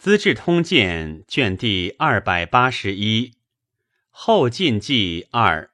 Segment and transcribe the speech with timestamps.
[0.00, 3.34] 资治通鉴》卷第二百八十一，
[4.08, 5.72] 后晋纪二。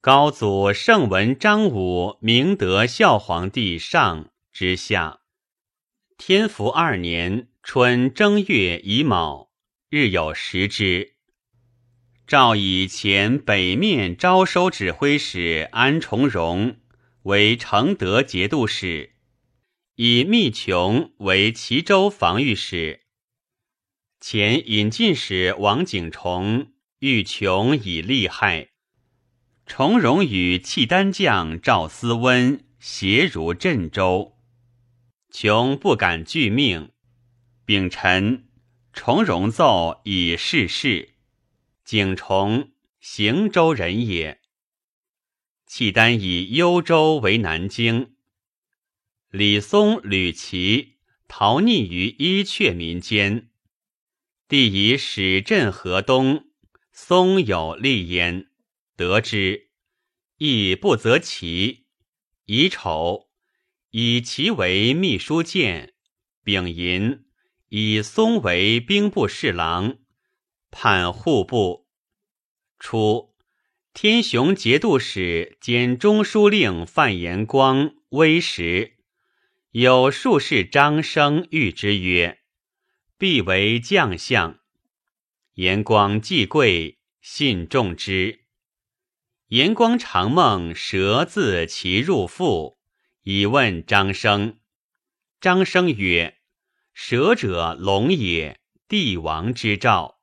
[0.00, 5.20] 高祖圣文张武明德孝皇帝上之下，
[6.18, 9.52] 天福二年春正月乙卯，
[9.88, 11.12] 日有食之。
[12.26, 16.78] 诏以前北面招收指挥使安重荣
[17.22, 19.12] 为承德节度使，
[19.94, 23.01] 以密琼为齐州防御使。
[24.22, 28.68] 前引进使王景崇欲穷以利害，
[29.66, 34.38] 崇荣与契丹将赵思温协如镇州，
[35.32, 36.92] 琼不敢拒命。
[37.64, 38.46] 丙辰，
[38.92, 41.14] 崇荣奏以逝世。
[41.84, 44.40] 景崇行州人也。
[45.66, 48.14] 契丹以幽州为南京。
[49.30, 53.48] 李松、吕琦逃匿于伊阙民间。
[54.52, 56.44] 帝以使镇河东，
[56.92, 58.50] 松有利焉，
[58.98, 59.70] 得之，
[60.36, 61.86] 亦不择其。
[62.44, 63.30] 乙丑，
[63.92, 65.94] 以其为秘书监。
[66.44, 67.24] 丙寅，
[67.70, 69.96] 以松为兵部侍郎，
[70.70, 71.88] 判户部。
[72.78, 73.34] 初，
[73.94, 78.98] 天雄节度使兼中书令范延光微时，
[79.70, 82.41] 有术士张生遇之曰。
[83.22, 84.58] 必为将相，
[85.54, 88.46] 严光既贵，信重之。
[89.46, 92.80] 严光常梦蛇自其入腹，
[93.22, 94.58] 以问张生。
[95.40, 96.38] 张生曰
[96.92, 100.18] ：“蛇者，龙也，帝王之兆。”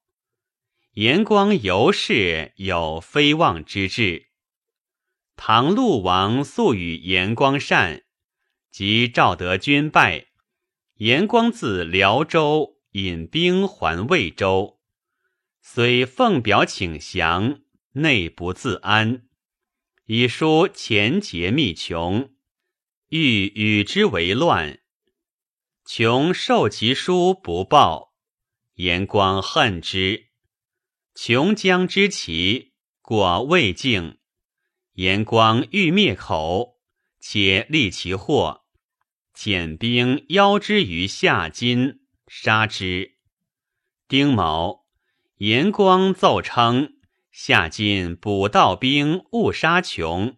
[0.96, 4.28] 严光由是有非望之志。
[5.38, 8.04] 唐陆王素与严光善，
[8.70, 10.28] 及赵德军败，
[10.96, 12.76] 严光自辽州。
[12.94, 14.80] 引兵还魏州，
[15.62, 19.28] 虽奉表请降，内不自安，
[20.06, 22.34] 以书前节密穷，
[23.10, 24.80] 欲与之为乱。
[25.86, 28.16] 穷受其书不报，
[28.76, 30.30] 严光恨之。
[31.14, 34.18] 穷将之其过魏境，
[34.94, 36.80] 严光欲灭口，
[37.20, 38.66] 且立其祸，
[39.36, 42.00] 遣兵邀之于下津。
[42.32, 43.16] 杀之。
[44.08, 44.86] 丁卯，
[45.38, 46.94] 严光奏称
[47.32, 50.38] 夏金补道兵误杀穷，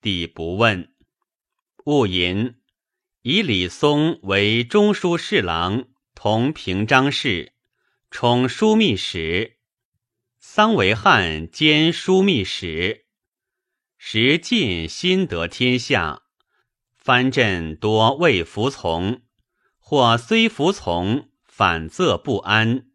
[0.00, 0.94] 帝不问。
[1.86, 2.60] 戊寅，
[3.22, 7.52] 以李松为中书侍郎，同平章事，
[8.12, 9.58] 充枢密使。
[10.38, 13.06] 桑维汉兼枢密使。
[13.96, 16.22] 时晋新得天下，
[16.94, 19.22] 藩镇多未服从。
[19.90, 22.88] 或虽服从，反则不安。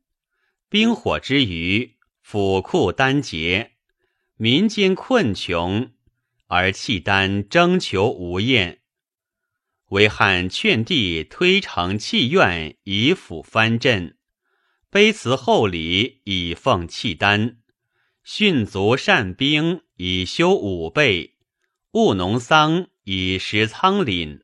[0.70, 3.72] 兵火之余，府库单竭，
[4.38, 5.90] 民间困穷，
[6.46, 8.82] 而契丹征求无厌。
[9.90, 14.16] 为汉劝帝推诚契怨，以抚藩镇，
[14.92, 17.58] 卑辞厚礼，以奉契丹；
[18.24, 21.32] 训卒善兵，以修武备；
[21.94, 24.42] 务农桑，以食仓廪；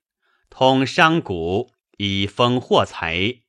[0.49, 1.78] 通商贾。
[2.01, 3.41] 以丰获财，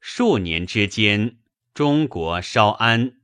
[0.00, 1.38] 数年之间，
[1.72, 3.20] 中国稍安。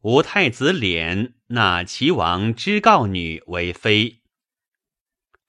[0.00, 4.22] 吴太子敛纳齐王之告女为妃，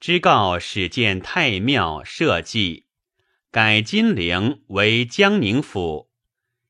[0.01, 2.87] 之告始建太庙社稷，
[3.51, 6.09] 改金陵为江宁府，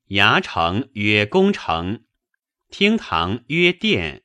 [0.10, 2.04] 衙城曰宫城，
[2.70, 4.22] 厅堂曰殿，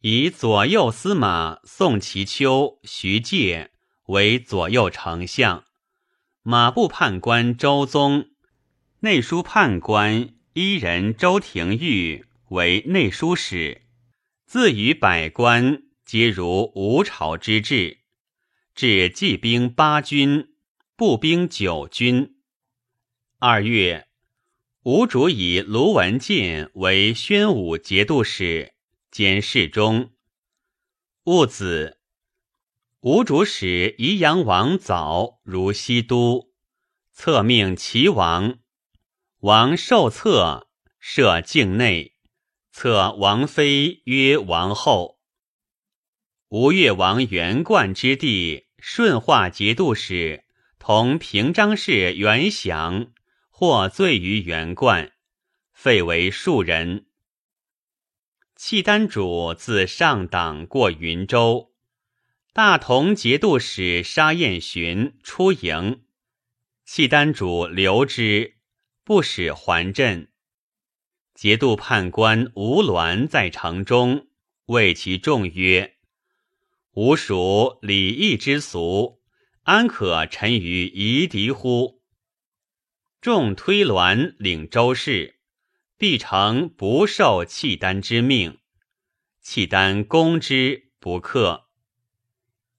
[0.00, 3.70] 以左右司马宋其丘、徐介。
[4.06, 5.64] 为左右丞相，
[6.42, 8.28] 马步判官周宗，
[9.00, 13.80] 内书判官一人周廷玉为内书使，
[14.44, 18.00] 自与百官皆如吴朝之制，
[18.74, 20.54] 置骑兵八军，
[20.96, 22.36] 步兵九军。
[23.38, 24.06] 二月，
[24.82, 28.74] 吴主以卢文进为宣武节度使
[29.10, 30.10] 兼侍中。
[31.24, 32.00] 戊子。
[33.06, 36.48] 吴主使宜阳王早如西都，
[37.12, 38.60] 册命齐王。
[39.40, 42.14] 王受册，设境内，
[42.72, 45.18] 册王妃曰王后。
[46.48, 50.44] 吴越王元冠之弟顺化节度使
[50.78, 53.12] 同平章事元祥，
[53.50, 55.12] 获罪于元冠，
[55.74, 57.04] 废为庶人。
[58.56, 61.73] 契丹主自上党过云州。
[62.54, 66.04] 大同节度使沙彦寻出营，
[66.84, 68.58] 契丹主留之，
[69.02, 70.30] 不使还镇。
[71.34, 74.28] 节度判官吴鸾在城中，
[74.66, 75.96] 谓其众曰
[76.94, 79.20] ：“吾属礼义之俗，
[79.64, 82.04] 安可臣于夷狄乎？”
[83.20, 85.40] 众推鸾领周氏，
[85.98, 88.60] 必成不受契丹之命。
[89.42, 91.62] 契丹攻之不克。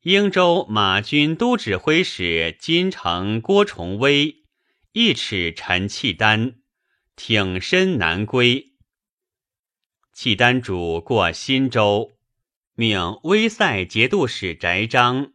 [0.06, 4.44] 英州马军都指挥使金城郭崇威
[4.92, 6.58] 一尺陈契丹。
[7.16, 8.74] 挺身南归。
[10.14, 12.12] 契丹主过新州，
[12.76, 15.34] 命威塞节度使翟章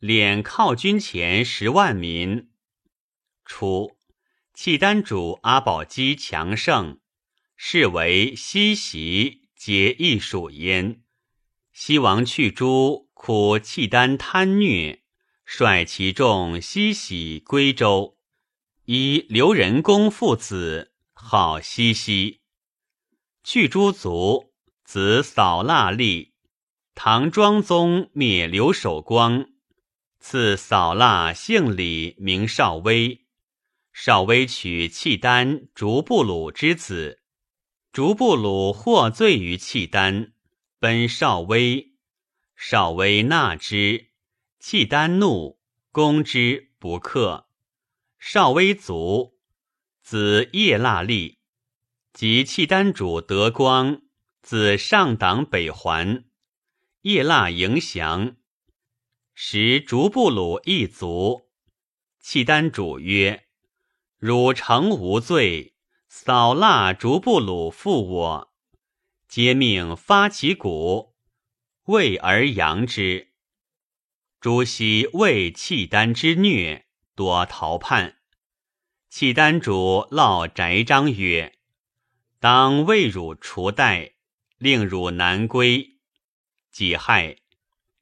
[0.00, 2.48] 敛犒军前十万民。
[3.44, 3.98] 初，
[4.54, 7.00] 契丹主阿保机强盛，
[7.54, 11.02] 是为西袭，皆亦属焉。
[11.74, 15.02] 西王去诸苦契丹贪虐，
[15.44, 18.16] 率其众西徙归州，
[18.86, 20.94] 以刘仁恭父子。
[21.12, 22.40] 号西西，
[23.44, 26.32] 去诸族，子扫腊立。
[26.94, 29.50] 唐庄宗灭刘守光，
[30.18, 33.26] 赐扫腊姓李，名少威。
[33.92, 37.20] 少威娶契丹竹布鲁之子，
[37.92, 40.32] 竹布鲁获罪于契丹，
[40.78, 41.89] 奔少威。
[42.62, 44.10] 少威纳之，
[44.58, 45.58] 契丹怒，
[45.92, 47.48] 攻之不克。
[48.18, 49.38] 少威卒。
[50.02, 51.38] 子叶腊立，
[52.12, 54.02] 及契丹主德光，
[54.42, 56.26] 子上党北还，
[57.00, 58.36] 叶腊迎降，
[59.32, 61.48] 时逐布鲁一族。
[62.20, 63.46] 契丹主曰
[64.20, 65.74] ：“汝诚无罪，
[66.08, 68.52] 扫腊逐布鲁负我，
[69.26, 71.09] 皆命发其鼓，
[71.84, 73.28] 为而扬之。
[74.40, 78.18] 朱熹为契丹之虐，多逃叛。”
[79.10, 81.58] 契丹主烙翟章曰
[82.38, 84.12] ：“当为汝除代，
[84.56, 85.96] 令汝南归。”
[86.70, 87.38] 己亥，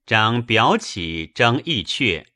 [0.05, 2.27] 张表起征义阙。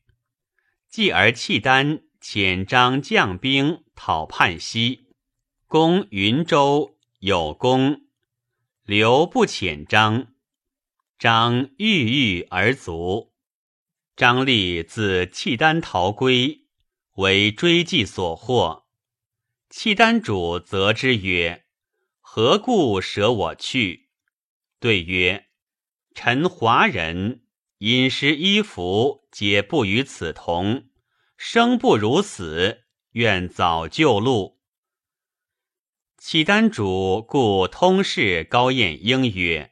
[0.88, 5.08] 继而契丹遣张将兵讨叛西，
[5.66, 8.06] 攻云州有功。
[8.84, 10.31] 刘不遣张，
[11.22, 13.32] 张郁郁而卒。
[14.16, 16.66] 张立自契丹逃归。
[17.12, 18.88] 为追迹所获，
[19.70, 21.64] 契丹主责之曰
[22.18, 24.08] ：“何故舍我去？”
[24.80, 25.46] 对曰
[26.12, 27.44] ：“臣华人，
[27.78, 30.88] 饮食衣服皆不与此同，
[31.36, 32.82] 生不如死，
[33.12, 34.58] 愿早就路。”
[36.18, 39.71] 契丹主故通事高彦英曰：“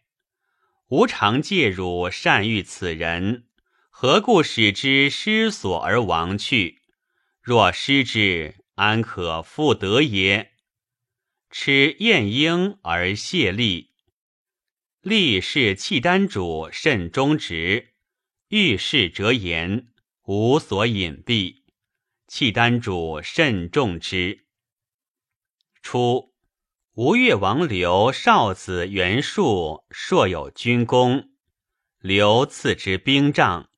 [0.90, 3.44] 吾常借汝善遇此人，
[3.90, 6.82] 何故使之失所而亡去？”
[7.40, 10.52] 若失之，安可复得也？
[11.48, 13.92] 持晏婴而谢立，
[15.00, 17.94] 立是契丹主甚忠直，
[18.48, 19.87] 遇事折言，
[20.25, 21.62] 无所隐蔽。
[22.26, 24.46] 契丹主甚重之。
[25.82, 26.29] 初，
[27.02, 31.31] 吴越王刘少子袁术硕有军功，
[31.99, 33.70] 刘赐之兵杖，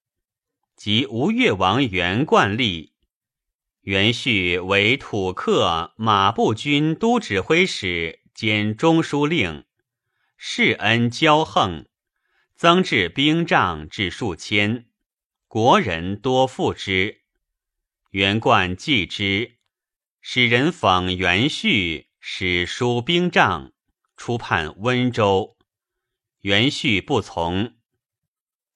[0.75, 2.95] 及吴越王袁贯立。
[3.83, 9.67] 袁旭为土客马步军都指挥使兼中书令，
[10.37, 11.87] 世恩骄横，
[12.57, 14.87] 增至兵仗至数千，
[15.47, 17.21] 国人多附之。
[18.11, 19.59] 袁贯继之，
[20.21, 23.73] 使人讽袁旭，使书兵仗，
[24.17, 25.57] 出叛温州。
[26.43, 27.75] 袁旭不从，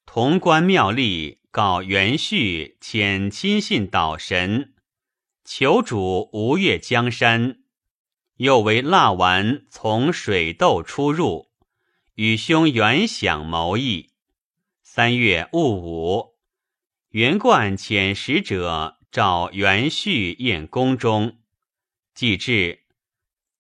[0.04, 4.74] 潼关庙吏告袁旭遣亲信导神。
[5.44, 7.60] 求主吴越江山，
[8.38, 11.52] 又为蜡丸从水斗出入，
[12.16, 14.10] 与兄袁想谋议。
[14.82, 16.34] 三月戊午，
[17.10, 21.38] 袁贯遣使者召袁旭宴宫中，
[22.12, 22.82] 既至，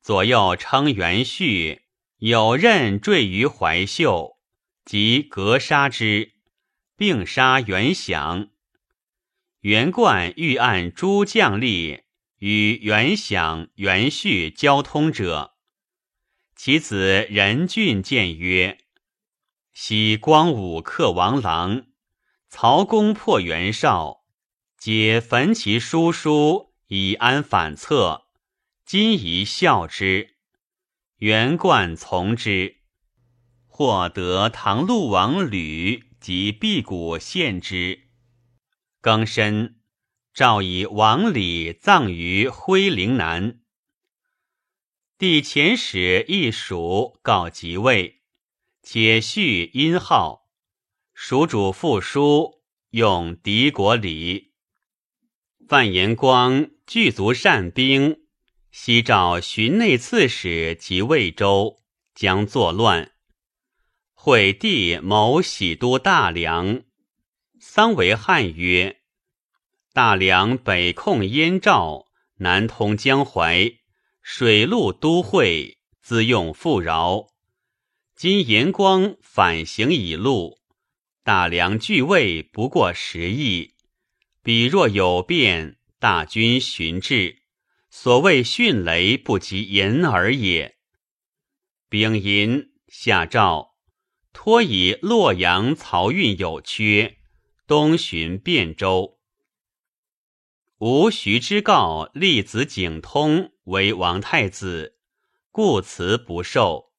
[0.06, 1.82] 左右称袁旭
[2.18, 4.38] 有刃坠于怀袖，
[4.84, 6.34] 即格杀之，
[6.96, 8.50] 并杀袁想。
[9.62, 12.02] 袁贯欲按诸将吏
[12.38, 15.56] 与袁想、袁旭交通者，
[16.54, 18.78] 其子任俊谏曰
[19.74, 21.84] ：“昔光武克王郎，
[22.48, 24.24] 曹公破袁绍，
[24.78, 28.25] 皆焚其书书以安反侧。
[28.86, 30.36] 今宜效之。”
[31.18, 32.76] 袁贯从之，
[33.66, 38.08] 获得唐陆王吕及辟谷献之。
[39.00, 39.80] 庚申，
[40.34, 43.60] 诏以王礼葬于徽陵南。
[45.16, 48.20] 帝遣使一蜀告即位，
[48.82, 50.50] 且续殷号。
[51.14, 54.52] 蜀主复书用敌国礼。
[55.66, 58.25] 范延光具足善兵，
[58.78, 61.78] 西召巡内刺史及魏州，
[62.14, 63.12] 将作乱。
[64.12, 66.82] 惠帝谋喜都大梁，
[67.58, 69.00] 桑为汉曰
[69.94, 72.04] ：“大梁北控燕赵，
[72.36, 73.78] 南通江淮，
[74.20, 77.28] 水陆都会，资用富饶。
[78.14, 80.58] 今延光反行已露，
[81.24, 83.72] 大梁据位不过十亿。”
[84.44, 87.42] 彼若有变，大军巡至，
[87.98, 90.76] 所谓迅雷不及掩耳也。
[91.88, 93.74] 丙寅，下诏
[94.34, 97.16] 托以洛阳漕运有缺，
[97.66, 99.18] 东巡汴州。
[100.76, 104.98] 吴徐之告立子景通为王太子，
[105.50, 106.92] 故辞不受。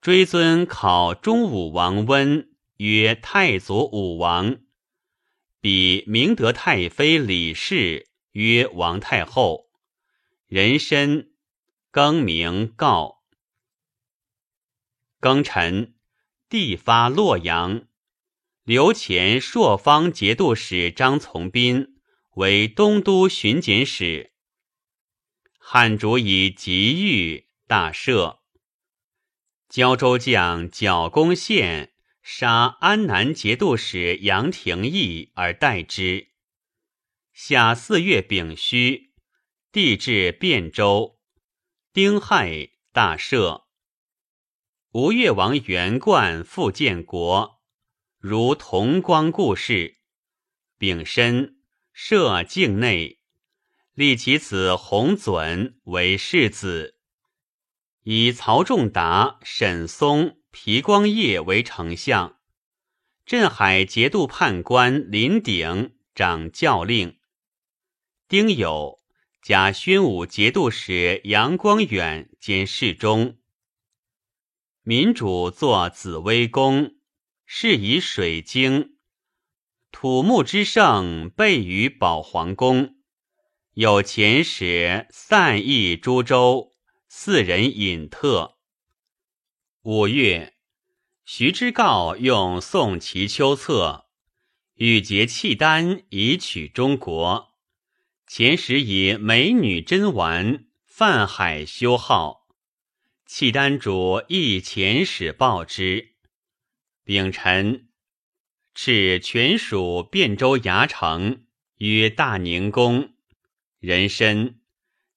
[0.00, 4.58] 追尊考中武王温曰太祖武王。
[5.60, 9.67] 比明德太妃李氏曰王太后，
[10.48, 11.28] 人参
[11.90, 13.22] 更名告。
[15.20, 15.94] 庚辰，
[16.48, 17.86] 帝发洛阳，
[18.64, 22.00] 留前朔方节度使张从斌
[22.36, 24.32] 为东都巡检使。
[25.58, 28.40] 汉主以吉遇大赦。
[29.68, 31.92] 胶州将剿攻县。
[32.30, 36.28] 杀安南节度使杨廷义而代之。
[37.32, 39.07] 夏四月丙戌，
[39.70, 41.18] 帝至汴州。
[41.92, 43.64] 丁亥，大赦。
[44.92, 47.60] 吴越王元冠复建国，
[48.18, 49.98] 如同光故事。
[50.78, 51.58] 丙申，
[51.94, 53.20] 赦境内，
[53.94, 56.98] 立其子弘准为世子，
[58.04, 60.36] 以曹仲达、沈松。
[60.50, 62.38] 皮光业为丞相，
[63.26, 67.20] 镇海节度判官林鼎掌教令。
[68.26, 68.98] 丁酉，
[69.40, 73.38] 加宣武节度使杨光远兼侍中。
[74.82, 76.96] 民主作紫微宫，
[77.46, 78.96] 是以水晶。
[79.90, 82.96] 土木之盛备于保皇宫，
[83.74, 86.74] 有遣使散逸诸州，
[87.08, 88.58] 四人引特。
[89.82, 90.54] 五月，
[91.24, 94.08] 徐之诰用宋齐丘策，
[94.74, 97.47] 欲结契丹以取中国。
[98.28, 102.46] 前时以美女珍玩泛海修好，
[103.24, 106.14] 契丹主亦遣使报之。
[107.04, 107.88] 丙辰，
[108.74, 111.46] 敕全属汴州牙城
[111.78, 113.14] 曰大宁宫，
[113.78, 114.56] 人参，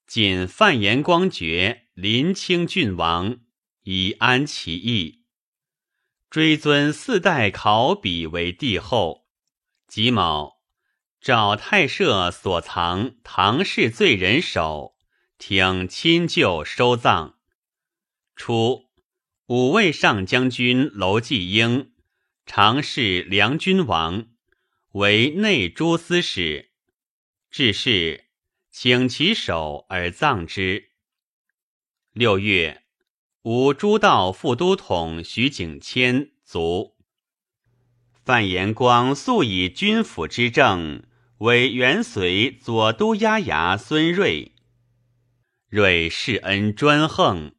[0.07, 3.41] 仅范延光爵临清郡王。
[3.83, 5.23] 以安其意，
[6.29, 9.27] 追尊四代考妣为帝后。
[9.87, 10.60] 己卯，
[11.21, 14.95] 找太社所藏唐氏罪人首，
[15.37, 17.37] 听亲旧收葬。
[18.35, 18.87] 初，
[19.45, 21.91] 五位上将军娄继英，
[22.47, 24.29] 常侍梁君王，
[24.93, 26.71] 为内诸司使，
[27.51, 28.25] 致仕，
[28.71, 30.89] 请其首而葬之。
[32.13, 32.81] 六月。
[33.43, 36.95] 吴诸道副都统徐景谦卒。
[38.23, 41.03] 范延光素以军府之政，
[41.41, 44.53] 为元隋左都押牙孙睿。
[45.69, 47.55] 睿世恩专横，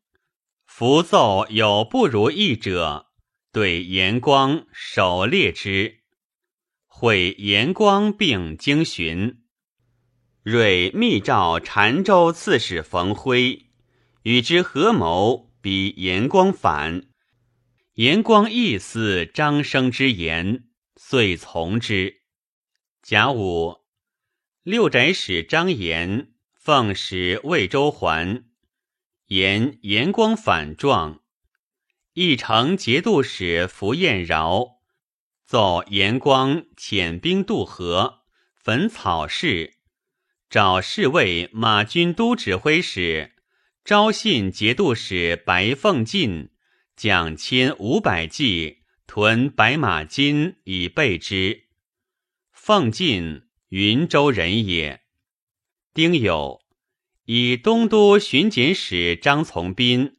[0.64, 3.06] 符奏有不如意者，
[3.50, 5.98] 对延光狩猎之。
[6.86, 9.42] 会延光并经巡，
[10.44, 13.66] 睿密召澶州刺史冯辉，
[14.22, 15.50] 与之合谋。
[15.60, 17.04] 比严光反，
[17.94, 20.64] 严光亦思张生之言，
[20.96, 22.21] 遂从之。
[23.02, 23.80] 甲午，
[24.62, 28.44] 六宅使张延奉使魏州还，
[29.26, 31.20] 言严光反状，
[32.12, 34.76] 义城节度使符彦饶
[35.44, 38.20] 奏严光遣兵渡河，
[38.54, 39.78] 焚草市，
[40.48, 43.32] 召侍卫马军都指挥使。
[43.84, 46.50] 昭信节度使白凤进
[46.94, 51.64] 将千五百骑屯白马津以备之。
[52.64, 55.00] 奉进云州人也。
[55.92, 56.60] 丁酉，
[57.24, 60.16] 以东都巡检使张从斌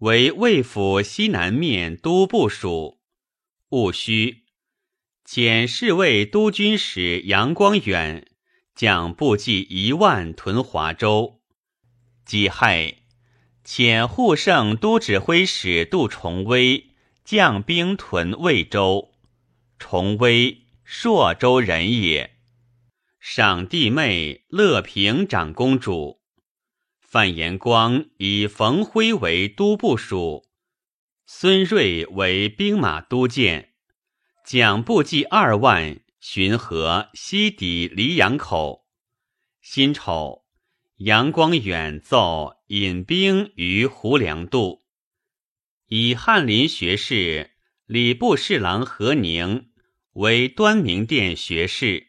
[0.00, 3.00] 为魏府西南面都部署。
[3.70, 4.44] 戊戌，
[5.26, 8.30] 遣侍卫都军使杨光远
[8.74, 11.40] 将部骑一万屯华州。
[12.26, 12.98] 己亥，
[13.64, 16.90] 遣护圣都指挥使杜重威
[17.24, 19.14] 将兵屯魏州。
[19.78, 22.36] 重威，朔州人也。
[23.18, 26.20] 赏弟妹乐平长公主。
[27.00, 30.46] 范延光以冯辉为都部署，
[31.26, 33.72] 孙瑞为兵马都监，
[34.44, 38.86] 蒋部骑二万巡河西抵黎阳口。
[39.62, 40.44] 辛丑，
[40.96, 44.84] 杨光远奏引兵于胡梁渡，
[45.86, 47.52] 以翰林学士
[47.86, 49.70] 礼部侍郎何宁
[50.14, 52.08] 为端明殿学士。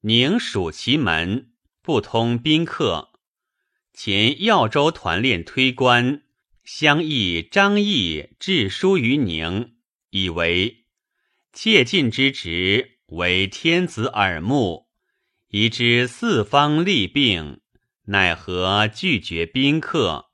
[0.00, 3.12] 宁属其门，不通宾客。
[3.92, 6.22] 前耀州团练推官
[6.64, 9.74] 相议张毅致书于宁，
[10.10, 10.86] 以为
[11.52, 14.88] 切近之职为天子耳目，
[15.48, 17.60] 宜知四方利病，
[18.06, 20.30] 奈何拒绝宾客？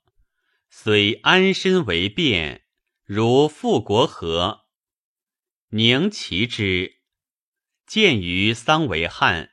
[0.69, 2.63] 虽安身为变，
[3.03, 4.60] 如复国何？
[5.73, 6.97] 宁其之，
[7.85, 9.51] 见于桑维汉，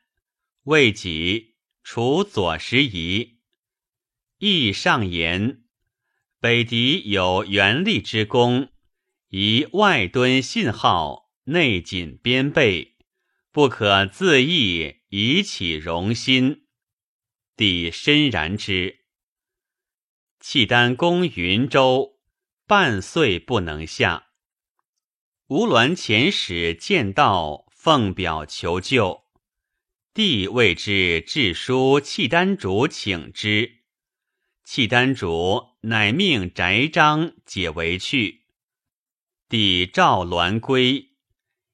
[0.65, 3.39] 未己除左拾遗。
[4.39, 5.63] 亦上言，
[6.41, 8.73] 北狄有元力之功，
[9.29, 12.97] 宜外敦信号，内谨边备，
[13.53, 16.67] 不可自意以起荣心。
[17.55, 19.05] 帝深然之。
[20.41, 22.19] 契丹攻云州，
[22.67, 24.28] 半岁不能下。
[25.51, 29.23] 吴鸾遣使见道，奉表求救。
[30.13, 33.79] 帝谓之致书契丹主请之。
[34.63, 38.43] 契丹主乃命翟章解围去，
[39.49, 41.13] 帝召栾归，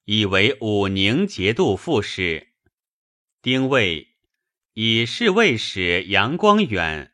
[0.04, 2.52] 以为武宁节度副使。
[3.43, 4.14] 丁未，
[4.75, 7.12] 以侍卫使杨光远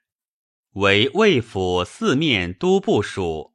[0.73, 3.49] 为魏府四面都部署，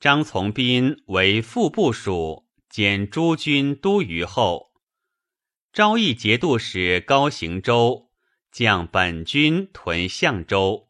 [0.00, 4.72] 张从斌为副部署兼诸军都虞候。
[5.74, 8.10] 昭义节度使高行周
[8.50, 10.88] 将本军屯相州。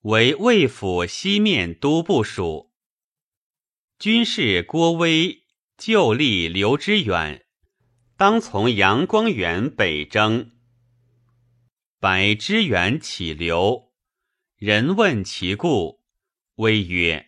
[0.00, 2.72] 为魏府西面都部署，
[4.00, 5.44] 军士郭威
[5.76, 7.46] 旧立刘知远，
[8.16, 10.50] 当从杨光远北征。
[12.00, 13.92] 白知远起刘，
[14.56, 16.00] 人问其故，
[16.56, 17.26] 威曰：“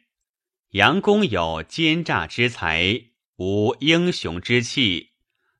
[0.70, 3.06] 杨公有奸诈之才，
[3.38, 5.14] 无英雄之气，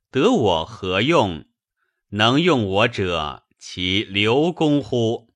[0.08, 1.46] 得我何用？
[2.10, 5.34] 能用我者，其刘公乎？”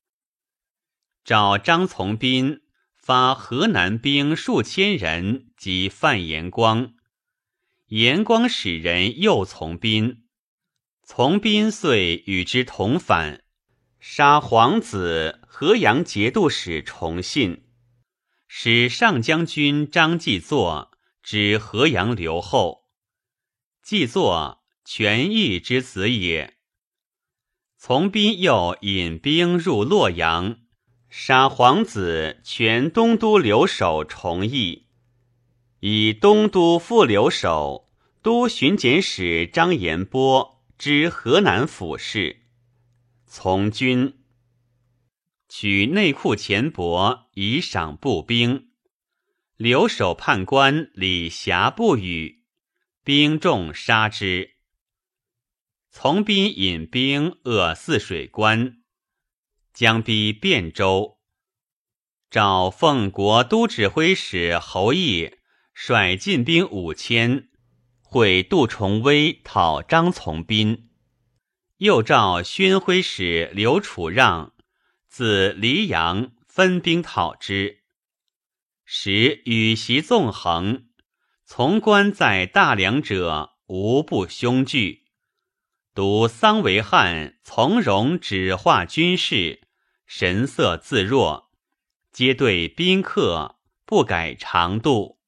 [1.25, 2.61] 召张从斌
[2.95, 6.95] 发河南兵数千人及范延光，
[7.89, 10.23] 延光使人诱从斌，
[11.03, 13.43] 从斌遂与之同反，
[13.99, 17.64] 杀皇子河阳节度使崇信，
[18.57, 20.93] 使上将军张继作
[21.25, 22.85] 指河阳留后。
[23.83, 26.55] 继作权义之子也。
[27.77, 30.59] 从斌又引兵入洛阳。
[31.11, 34.87] 杀皇子全东都留守崇义，
[35.81, 37.91] 以东都副留守、
[38.23, 42.45] 都巡检使张延波知河南府事，
[43.27, 44.24] 从军
[45.57, 48.71] 取内库钱帛以赏步兵。
[49.57, 52.43] 留守判官李霞不语，
[53.05, 54.57] 兵众杀之。
[55.93, 58.79] 从兵引兵扼泗水关。
[59.73, 61.21] 将逼汴州，
[62.29, 65.37] 召奉国都指挥使侯毅
[65.73, 67.49] 率进兵五千，
[68.03, 70.91] 会杜重威讨张从斌。
[71.77, 74.54] 又召宣徽使刘楚让
[75.17, 77.85] 自黎阳分兵讨之。
[78.85, 80.89] 时羽檄纵横，
[81.45, 85.05] 从官在大梁者无不凶惧。
[85.95, 89.69] 独桑维汉从容指化军事。
[90.05, 91.53] 神色自若，
[92.11, 95.21] 皆对宾客不改常度，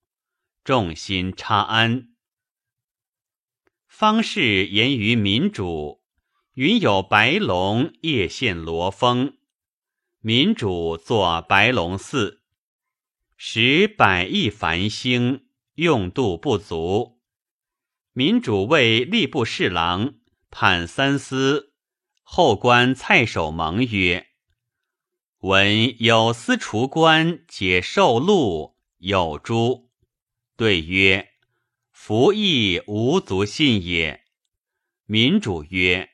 [0.65, 2.09] 众心差安。
[3.87, 6.03] 方士言于民主，
[6.55, 9.39] 云有白龙夜现罗峰，
[10.29, 12.43] 民主作白龙寺，
[13.37, 17.21] 使百亿繁星，用度不足。
[18.13, 20.15] 民主为吏部侍郎，
[20.51, 21.75] 判三司
[22.25, 24.27] 后官蔡守蒙曰。
[25.43, 29.93] 闻有司厨官解受禄有诸？
[30.57, 31.29] 对曰：
[31.93, 34.25] 服役无足信也。
[35.05, 36.11] 民主曰：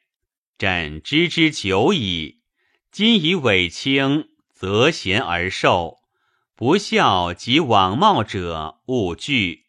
[0.58, 2.41] 朕知之久矣。
[2.92, 6.02] 今以委卿，择贤而受，
[6.54, 9.68] 不孝及枉冒者，勿惧。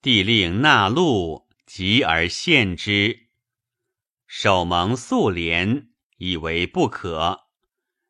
[0.00, 3.28] 帝令纳禄，急而献之。
[4.26, 7.48] 守蒙素廉，以为不可。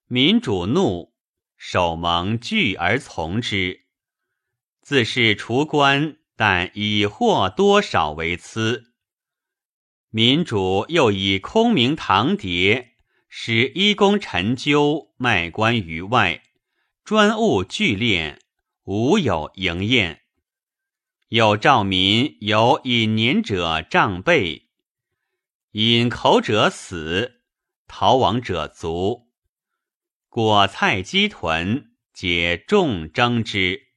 [0.07, 1.13] 民主怒，
[1.57, 3.87] 守蒙惧而从之。
[4.83, 8.93] 自是除官，但以获多少为疵。
[10.11, 12.92] 民主又以空明堂牒，
[13.35, 16.43] 使衣弓陈究，卖官于外，
[17.03, 18.37] 专务聚敛，
[18.85, 20.21] 无有营宴。
[21.29, 24.69] 有诏民有隐年者杖背。
[25.71, 27.41] 饮口者死，
[27.89, 29.31] 逃亡者卒。
[30.29, 33.89] 果菜鸡豚，皆众争之。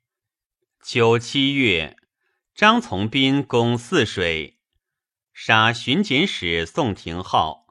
[0.81, 1.97] 秋七月，
[2.55, 4.61] 张从斌攻泗水，
[5.33, 7.64] 杀巡检使宋廷浩。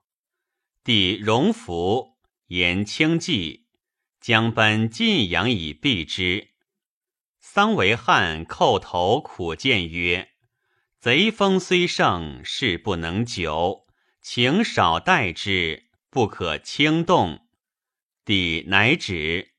[0.84, 2.18] 帝荣服，
[2.48, 3.68] 言轻骑，
[4.20, 6.48] 将奔晋阳以避之。
[7.40, 10.32] 桑维汉叩头苦谏曰
[11.00, 13.86] ：“贼风虽盛，事不能久。”
[14.20, 17.46] 请少待之，不可轻动。
[18.26, 19.52] 帝乃止。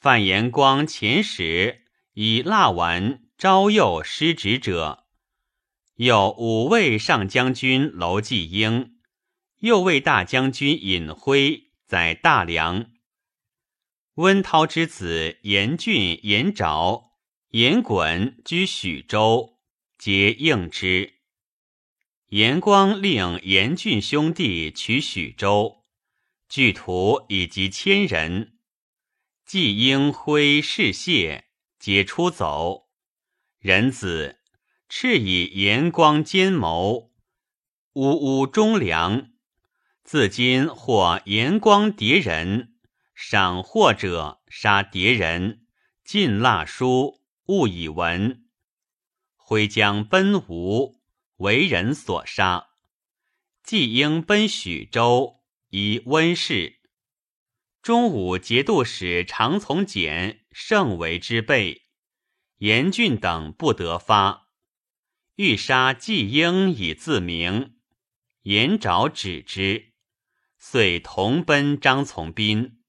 [0.00, 1.82] 范延光遣使
[2.14, 5.06] 以蜡丸招诱失职者，
[5.94, 8.93] 有五位上将军楼继英、
[9.64, 12.90] 右卫大将军尹辉在大梁。
[14.16, 17.12] 温韬之子严俊、严昭、
[17.48, 19.58] 严衮居许州，
[19.96, 21.14] 皆应之。
[22.28, 25.86] 严光令严俊兄弟取许州，
[26.46, 28.58] 据徒以及千人。
[29.46, 31.46] 季英辉士谢，
[31.78, 32.90] 皆出走。
[33.60, 34.40] 人子
[34.90, 37.12] 斥以严光奸谋，
[37.94, 39.30] 呜呜忠良。
[40.14, 42.76] 自今或严光敌人，
[43.16, 45.66] 赏获者杀敌人，
[46.04, 48.44] 尽蜡书，勿以闻。
[49.34, 51.02] 挥将奔吴。
[51.38, 52.68] 为人所杀，
[53.64, 56.78] 季应奔许州以温氏。
[57.82, 61.88] 中武节度使常从简盛为之备，
[62.58, 64.46] 严峻等不得发，
[65.34, 67.78] 欲杀季英以自明。
[68.42, 69.93] 严昭止之，
[70.66, 72.80] 遂同奔张从斌。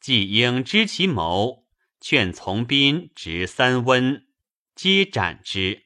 [0.00, 1.68] 季应知其谋，
[2.00, 4.26] 劝从斌执三温，
[4.74, 5.84] 皆斩之。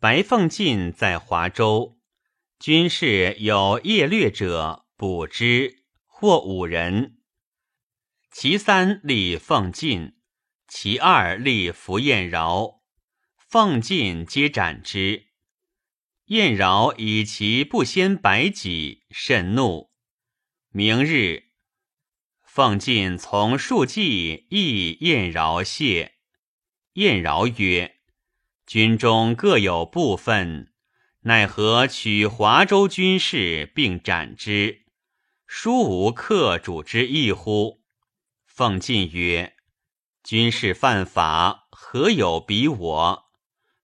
[0.00, 2.00] 白凤进在华州，
[2.58, 7.20] 军士有夜掠者，捕之，获五人。
[8.32, 10.16] 其三立凤进，
[10.66, 12.82] 其二立符彦饶，
[13.36, 15.27] 凤进皆斩之。
[16.28, 19.90] 彦饶以其不先白己，甚怒。
[20.70, 21.44] 明日，
[22.44, 26.16] 奉进从数骑诣彦饶谢，
[26.92, 27.96] 彦饶曰。
[28.66, 30.74] 军中各有部分，
[31.20, 34.84] 奈何取华州军士并斩之？
[35.46, 37.80] 殊无克主之意乎？
[38.44, 39.54] 奉进曰
[40.22, 43.24] ：“军士犯法，何有比我？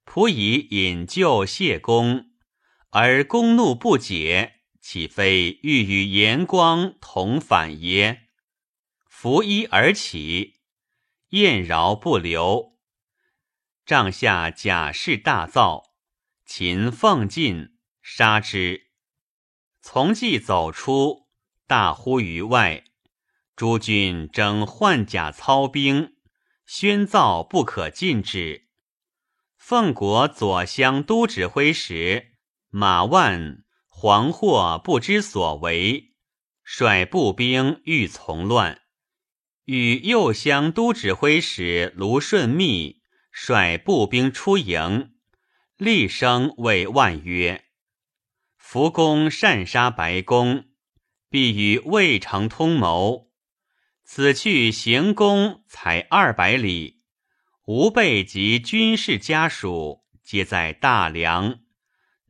[0.05, 2.33] 仆以引咎谢公，
[2.97, 8.29] 而公怒不解，岂非欲与严光同反耶？”
[9.11, 10.61] 拂衣而起，
[11.31, 12.79] 燕饶不留。
[13.85, 15.97] 帐下贾氏大造，
[16.47, 18.93] 秦奉进杀之。
[19.83, 21.27] 从即走出，
[21.67, 22.85] 大呼于外。
[23.57, 26.15] 诸军争换甲操兵，
[26.65, 28.69] 宣造不可禁止。
[29.57, 32.34] 奉国左乡都指挥使
[32.77, 36.17] 马万惶惑不知所为，
[36.65, 38.81] 率步兵欲从乱，
[39.67, 43.01] 与右乡都指挥使卢顺密。
[43.31, 45.13] 率步兵出营，
[45.77, 47.67] 厉声谓万曰
[48.59, 50.65] ：“福公善杀白公，
[51.31, 53.31] 必与魏城通谋。
[54.03, 57.03] 此去行宫才二百里，
[57.67, 61.61] 吾辈及军士家属皆在大梁，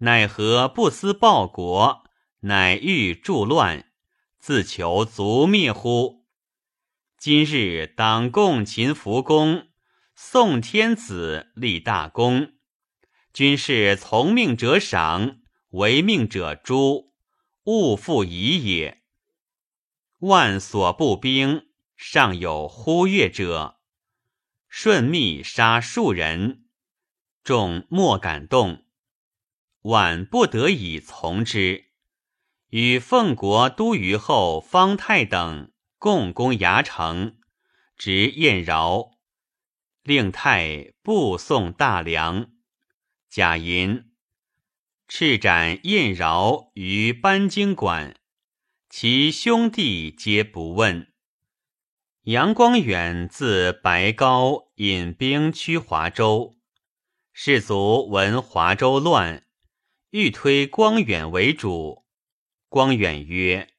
[0.04, 2.04] 奈何不思报国，
[2.40, 3.86] 乃欲助乱，
[4.38, 6.26] 自求族灭乎？
[7.18, 9.68] 今日当共擒福公。”
[10.14, 12.52] 宋天子立大功，
[13.32, 15.38] 军士从命者赏，
[15.70, 17.14] 违命者诛，
[17.64, 19.02] 勿复疑也。
[20.18, 23.80] 万所步兵尚有忽越者，
[24.68, 26.66] 顺密杀数人，
[27.42, 28.83] 众莫敢动。
[29.84, 31.90] 晚不得已从之，
[32.70, 37.36] 与奉国都虞后方泰等共攻牙城，
[37.94, 39.10] 执燕饶，
[40.02, 42.50] 令太步送大梁。
[43.28, 44.10] 贾银
[45.06, 48.16] 赤斩燕饶于班经馆，
[48.88, 51.12] 其兄弟皆不问。
[52.22, 56.54] 杨光远自白高引兵驱华州，
[57.34, 59.43] 士卒闻华州乱，
[60.16, 62.04] 欲推光远为主。
[62.68, 63.74] 光远曰：“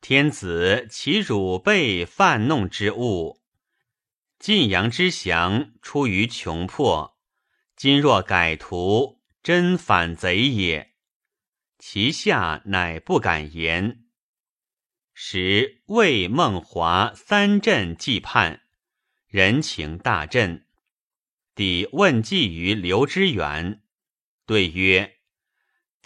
[0.00, 3.42] 天子其汝辈犯弄之物，
[4.38, 7.18] 晋阳之降出于穷迫。”
[7.76, 10.94] 今若改图，真反贼也。
[11.78, 14.06] 其下乃不敢言。
[15.12, 18.62] 时魏孟华三镇既叛，
[19.26, 20.66] 人情大振。
[21.54, 23.82] 抵问计于刘知远，
[24.46, 25.15] 对曰：“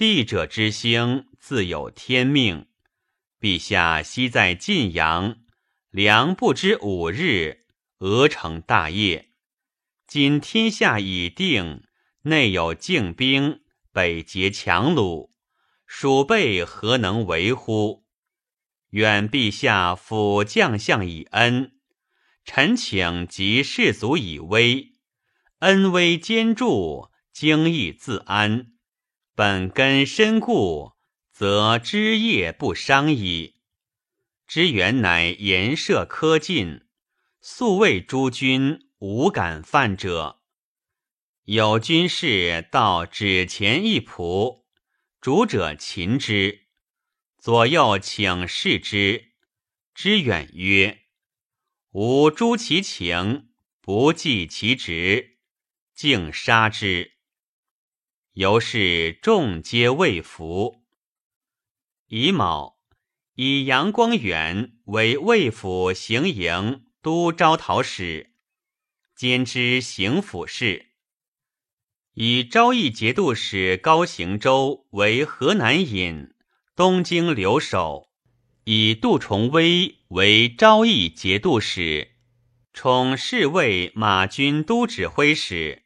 [0.00, 2.68] 帝者之兴，自有天命。
[3.38, 5.36] 陛下昔在晋阳，
[5.90, 7.66] 良不知五日，
[7.98, 9.28] 俄成大业。”
[10.08, 11.82] 今天下已定，
[12.22, 13.60] 内有靖兵，
[13.92, 15.28] 北结强虏，
[15.84, 18.06] 鼠辈何能为乎？
[18.92, 21.72] 愿陛下抚将相以恩，
[22.46, 24.92] 臣请及士卒以威，
[25.58, 28.72] 恩威兼助，精义自安，
[29.40, 30.92] 本根深固，
[31.32, 33.54] 则枝叶不伤矣。
[34.46, 36.82] 知远乃严设苛禁，
[37.40, 38.90] 素谓诸君。
[38.98, 40.42] 无敢犯者，
[41.44, 44.64] 有军士到指前一仆，
[45.22, 46.66] 主者擒之，
[47.38, 49.32] 左右请示之。
[49.94, 51.04] 知远曰
[51.92, 53.48] ：“吾诛其情，
[53.80, 55.38] 不计其职，
[55.94, 57.12] 竟杀之。”
[58.40, 60.86] 由是众皆畏服。
[62.06, 62.78] 乙卯，
[63.34, 68.32] 以杨光远为魏府行营都招讨使。
[69.14, 70.86] 兼知行府事，
[72.14, 76.30] 以昭义节度使高行周为河南尹、
[76.74, 78.08] 东京留守；
[78.64, 82.12] 以杜重威为昭义节度使，
[82.72, 85.82] 充侍卫马军都指挥使；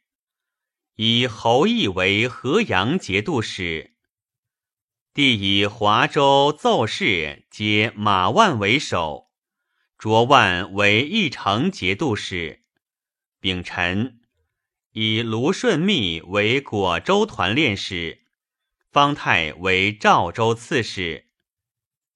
[0.97, 3.95] 以侯毅为河阳节度使。
[5.13, 9.29] 帝以华州奏事皆马万为首，
[9.97, 12.63] 卓万为义城节度使。
[13.41, 14.21] 丙辰，
[14.91, 18.23] 以卢顺密为果州团练使，
[18.89, 21.27] 方泰为赵州刺史。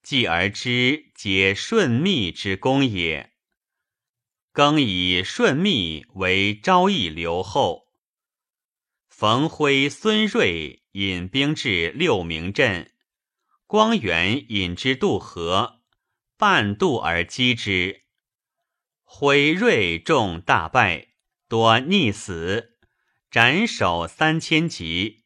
[0.02, 3.34] 继而知，皆顺密之功也。
[4.54, 7.88] 更以顺密为昭义留后。
[9.19, 12.89] 冯辉、孙瑞引兵至六明镇，
[13.67, 15.82] 光远引之渡河，
[16.38, 18.03] 半渡而击之，
[19.03, 21.10] 辉、瑞众大败。
[21.49, 22.77] 多溺死，
[23.29, 25.25] 斩首三千级。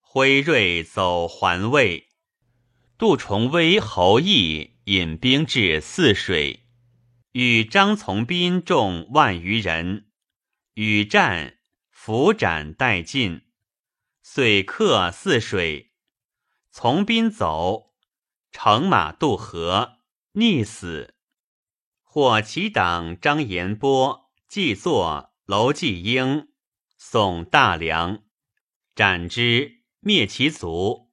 [0.00, 2.08] 辉瑞走还魏，
[2.98, 6.66] 杜重威、侯毅引兵至泗水，
[7.30, 10.08] 与张从斌众万余人，
[10.74, 11.58] 与战，
[12.04, 13.42] 伏斩殆尽，
[14.24, 15.92] 遂克泗水。
[16.72, 17.94] 从斌走，
[18.50, 19.98] 乘马渡河，
[20.32, 21.14] 溺死。
[22.02, 25.32] 或其党张延波季作。
[25.46, 26.48] 娄继英
[26.96, 28.24] 送大梁，
[28.96, 31.12] 斩之，灭其族。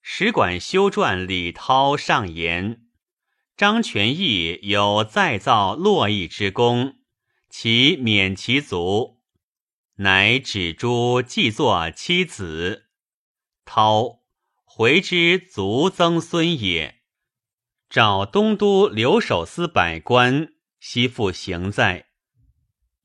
[0.00, 2.86] 使馆修撰李涛上言：
[3.56, 7.00] 张全义有再造洛邑之功，
[7.48, 9.19] 其免其族，
[10.02, 12.86] 乃指诸既作妻子。
[13.66, 14.20] 涛
[14.64, 17.02] 回之族曾孙也。
[17.90, 22.06] 召东都留守司百官，悉复行在。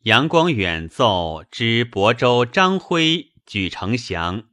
[0.04, 4.48] 杨光远奏知亳州张辉举城降。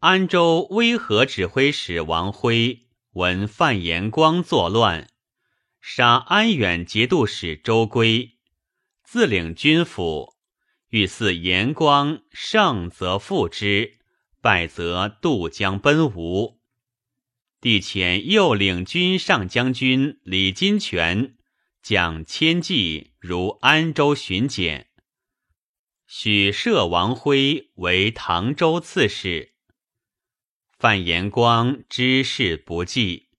[0.00, 5.08] 安州威和指挥使王辉闻范延光作乱，
[5.80, 8.38] 杀安远节度使周归，
[9.02, 10.34] 自领军府，
[10.90, 13.98] 欲似延光胜则复之，
[14.40, 16.60] 败则渡江奔吴。
[17.60, 21.36] 帝遣右领军上将军李金泉。
[21.82, 24.90] 蒋千骑如安州巡检，
[26.06, 29.54] 许赦王辉为唐州刺史。
[30.78, 33.30] 范延光知事不济，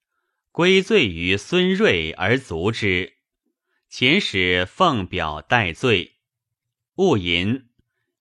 [0.51, 3.17] 归罪于孙瑞而卒之。
[3.91, 6.20] 遣使奉表代罪。
[7.01, 7.67] 戊寅，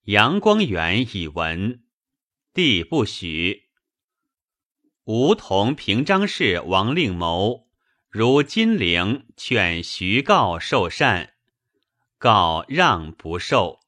[0.05, 1.83] 杨光远以闻，
[2.51, 3.69] 帝不许。
[5.03, 7.67] 吴同平章事王令谋
[8.09, 11.33] 如金陵劝徐告受禅，
[12.17, 13.81] 告让不受。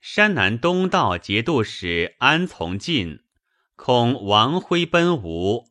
[0.00, 3.24] 山南东道节度使安从进
[3.74, 5.64] 恐王辉奔吴，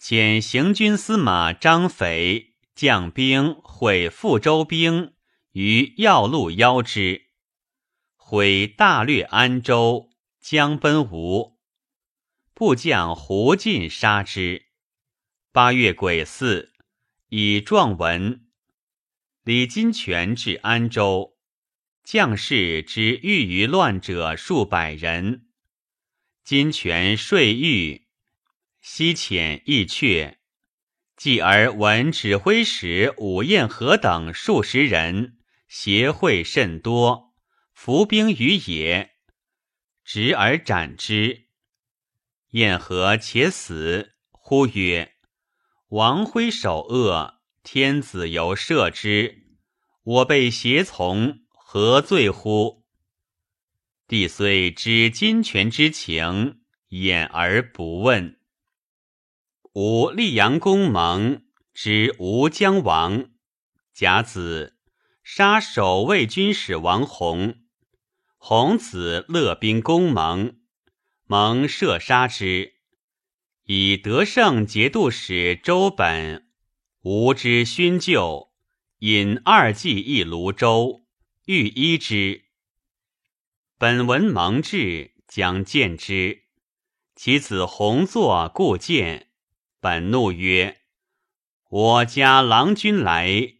[0.00, 5.12] 遣行军司马张斐将兵毁富州兵
[5.58, 7.28] 于要路邀之，
[8.14, 11.58] 毁大略安州，将奔吴。
[12.52, 14.66] 部将胡进杀之。
[15.52, 16.72] 八月癸巳，
[17.30, 18.48] 以状文。
[19.44, 21.38] 李金泉至安州，
[22.04, 25.46] 将士之遇于乱者数百人。
[26.44, 28.08] 金泉睡狱，
[28.82, 30.34] 西遣义阙。
[31.16, 37.34] 继而闻指挥使武彦和等数十人协会甚多，
[37.72, 39.12] 伏兵于野，
[40.04, 41.46] 执而斩之。
[42.50, 45.14] 燕和且死，呼曰
[45.88, 49.44] ：“王辉首恶，天子犹赦之，
[50.02, 52.84] 我被胁从，何罪乎？”
[54.06, 58.38] 帝虽知金泉之情，掩而不问。
[59.72, 63.30] 吾溧阳公蒙之吴江王
[63.92, 64.75] 甲子，
[65.28, 67.56] 杀守卫军使王弘，
[68.36, 70.56] 弘子乐兵攻蒙。
[71.24, 72.74] 蒙射杀之，
[73.64, 76.48] 以得胜节度使周本
[77.00, 78.52] 吴之勋旧，
[79.00, 81.04] 引二骑一泸州，
[81.46, 82.44] 欲依之。
[83.78, 86.44] 本闻蒙至，将见之，
[87.16, 89.26] 其子弘作故见，
[89.80, 90.82] 本怒曰
[91.68, 93.55] ：“我家郎君来，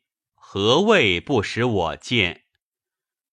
[0.49, 2.45] 何谓不使我见？”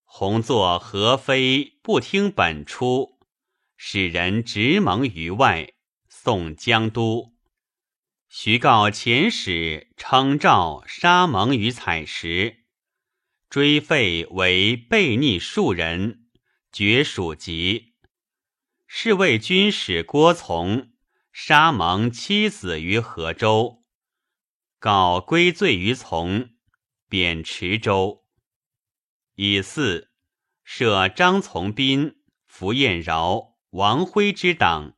[0.03, 3.19] 弘作何非不听本出？
[3.77, 5.73] 使人直蒙于外，
[6.09, 7.35] 送江都。
[8.27, 12.65] 徐告遣使称诏杀蒙于采石，
[13.47, 16.25] 追废为悖逆数人，
[16.71, 17.93] 绝属籍。
[18.87, 20.93] 侍卫军使郭从
[21.31, 23.83] 杀蒙妻子于河州，
[24.79, 26.49] 告归罪于从，
[27.13, 28.25] 贬池州。
[29.35, 30.09] 以四
[30.63, 32.15] 设张从斌、
[32.47, 33.53] 符彦饶。
[33.69, 34.97] 王辉之党，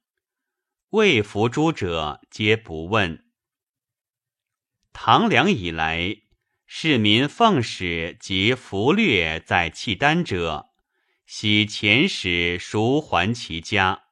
[0.92, 3.26] 未服诸者，皆不问。
[4.94, 6.22] 唐梁以来，
[6.66, 10.70] 市民奉使及俘掠在契丹者，
[11.26, 14.06] 悉遣使赎还其家。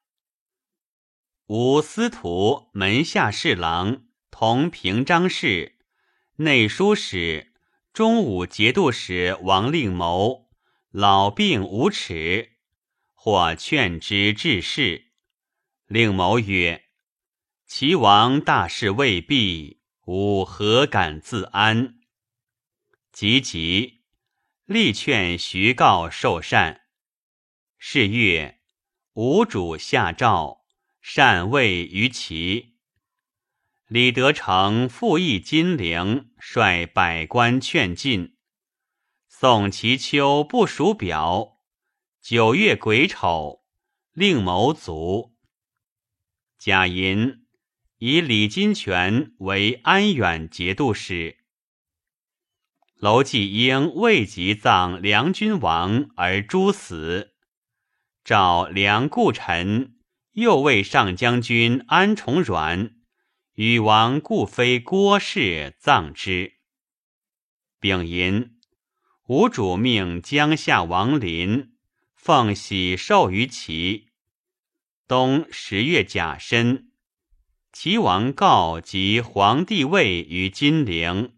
[1.45, 5.77] 吴司徒门下侍郎同平章事、
[6.35, 7.52] 内书使、
[7.93, 10.49] 中武节度使王令谋
[10.89, 12.53] 老病无耻。
[13.13, 15.11] 或劝之致仕，
[15.85, 16.85] 令谋曰
[17.67, 21.99] ：“齐王大事未毕，吾何敢自安？”
[23.13, 24.01] 急急，
[24.65, 26.81] 力劝徐告受禅。
[27.77, 28.59] 是月，
[29.13, 30.65] 吴主下诏，
[30.99, 32.75] 禅位于齐。
[33.87, 38.35] 李德成复议金陵，率百官劝进。
[39.29, 41.61] 宋其秋不属表。
[42.21, 43.61] 九月癸丑，
[44.11, 45.37] 令谋卒。
[46.59, 47.45] 贾银
[47.97, 51.37] 以李金泉为安远节度使。
[52.95, 57.33] 娄继英未及葬梁君王而诛死，
[58.25, 59.95] 召梁故臣
[60.33, 62.92] 右卫上将军安重阮
[63.55, 66.53] 禹王故非郭氏葬之。
[67.79, 68.59] 丙寅，
[69.27, 71.75] 吴主命江夏王林。
[72.15, 74.09] 奉喜寿于齐。
[75.07, 76.89] 冬十月甲申，
[77.71, 81.35] 齐王告及皇帝位于金陵，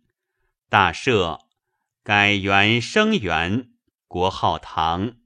[0.70, 1.42] 大赦，
[2.02, 3.72] 改元生元，
[4.08, 5.18] 国号唐，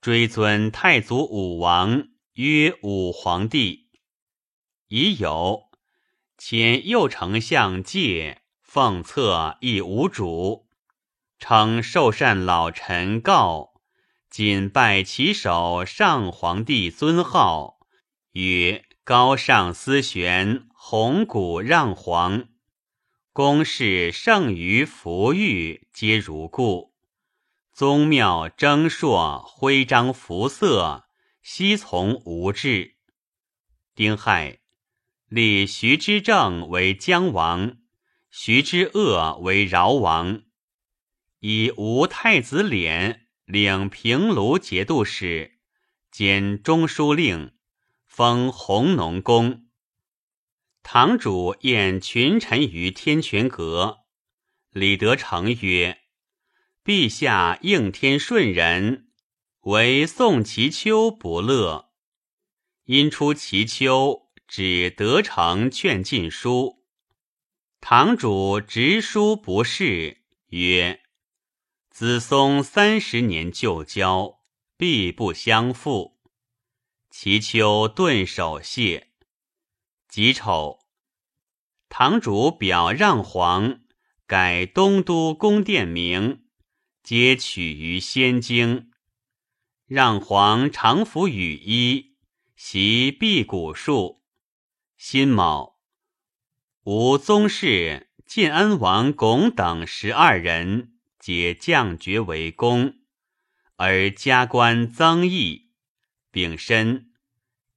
[0.00, 3.90] 追尊太祖武王曰武皇帝。
[4.88, 5.70] 已有
[6.36, 10.66] 前右丞相介奉册亦无主，
[11.38, 13.74] 称受禅老臣告。
[14.28, 17.78] 谨拜其首上皇帝尊号，
[18.32, 22.48] 曰高尚思玄弘古让皇，
[23.32, 26.94] 公事胜于福玉，皆如故。
[27.72, 31.04] 宗庙征硕，徽章服色，
[31.40, 32.96] 悉从无制。
[33.94, 34.58] 丁亥，
[35.34, 37.78] 立徐之正为姜王，
[38.30, 40.44] 徐之恶为饶王，
[41.40, 43.22] 以吴太子敛。
[43.44, 45.58] 领平卢节度使，
[46.12, 47.50] 兼中书令，
[48.06, 49.66] 封弘农公。
[50.84, 54.04] 堂主宴群臣于天泉阁，
[54.70, 55.98] 李德成曰
[56.84, 59.08] ：“陛下应天顺人，
[59.62, 61.90] 唯宋其丘不乐。
[62.84, 66.84] 因出其丘，指德成劝进书。
[67.80, 71.00] 堂主直书不仕，曰
[71.90, 74.40] ：‘子松三十年旧交。’”
[74.76, 76.18] 必不相负。
[77.08, 79.12] 其丘顿首谢。
[80.08, 80.80] 己丑，
[81.88, 83.82] 堂主表让皇
[84.26, 86.44] 改东都宫殿名，
[87.04, 88.90] 皆取于仙经。
[89.86, 92.16] 让皇常服羽衣，
[92.56, 94.23] 习辟谷术。
[95.06, 95.76] 辛卯，
[96.84, 102.94] 吴宗室、晋安王巩等十二人，皆降爵为公。
[103.76, 105.72] 而加官增邑，
[106.30, 107.12] 丙申，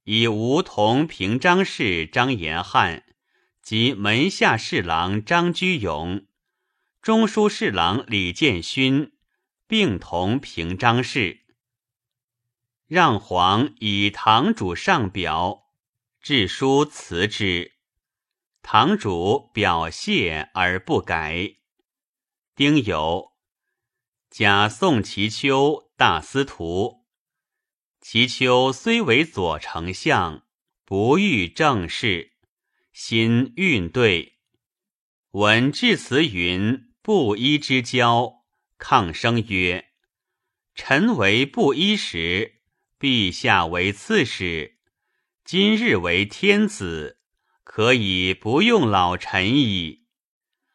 [0.04, 3.04] 以吴同平章事张延汉
[3.60, 6.26] 及门下侍郎张居勇、
[7.02, 9.12] 中书侍郎李建勋
[9.66, 11.40] 并同平章事。
[12.86, 15.67] 让皇以堂主上表，
[16.28, 17.78] 致书辞之。
[18.60, 21.54] 堂主表谢而不改。
[22.54, 23.32] 丁酉，
[24.28, 25.90] 假宋其丘。
[25.96, 27.06] 大司徒
[28.02, 30.44] 其丘虽为左丞相，
[30.84, 32.34] 不遇政事，
[32.92, 34.36] 心运对。
[35.30, 38.44] 闻至词云：“布衣之交。”
[38.76, 39.92] 抗声曰
[40.76, 42.60] ：“臣为布衣时，
[43.00, 44.77] 陛下为刺史，
[45.50, 47.20] 今日为天子，
[47.64, 50.04] 可以不用老臣矣。”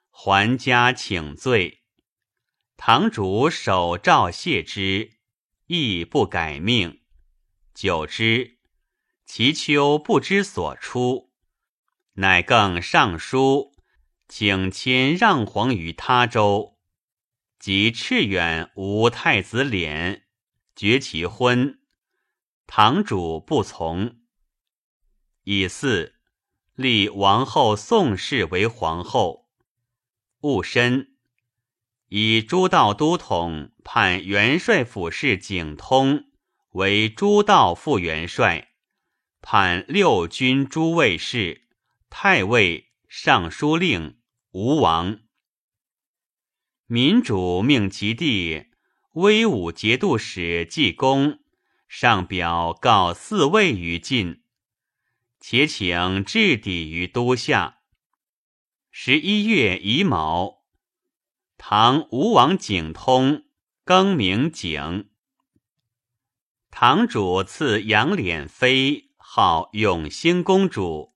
[0.09, 1.83] 还家请罪。
[2.75, 5.19] 堂主手诏谢之，
[5.67, 7.01] 亦不改命。
[7.75, 8.57] 久之，
[9.27, 11.31] 其丘不知所出，
[12.13, 13.75] 乃更上书，
[14.27, 16.79] 请迁让皇于他州。
[17.59, 20.23] 及赤远无太子敛，
[20.75, 21.79] 绝其婚。
[22.65, 24.22] 堂主不从。
[25.43, 26.15] 以四
[26.75, 29.49] 立王后宋氏为皇后。
[30.41, 31.15] 戊申。
[32.09, 36.25] 以诸道都统判元帅府事景通
[36.73, 38.73] 为诸道副元帅，
[39.41, 41.63] 判六军诸卫士、
[42.11, 44.19] 太尉、尚书令、
[44.51, 45.21] 吴王。
[46.85, 48.67] 民主命其弟
[49.13, 51.39] 威武节度使济公
[51.87, 54.42] 上表告四位于晋，
[55.45, 57.79] 且请置邸于都下。
[58.91, 60.63] 十一月乙卯。
[61.57, 63.43] 唐吴王景通
[63.83, 65.09] 更名景，
[66.71, 71.13] 堂主赐杨脸妃号永兴公主。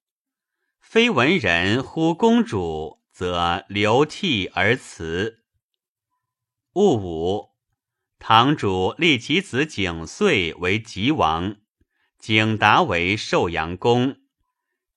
[0.82, 5.45] 非闻人呼公主，则流涕而辞。
[6.73, 7.51] 戊午，
[8.19, 11.55] 堂主立其子景遂为吉王，
[12.20, 14.18] 景达为寿阳公，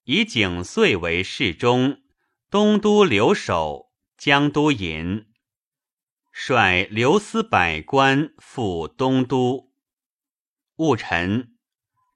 [0.03, 2.01] 以景遂为侍中、
[2.49, 5.27] 东都留守、江都尹。
[6.31, 9.71] 率留司百官赴东都。
[10.77, 11.57] 戊辰，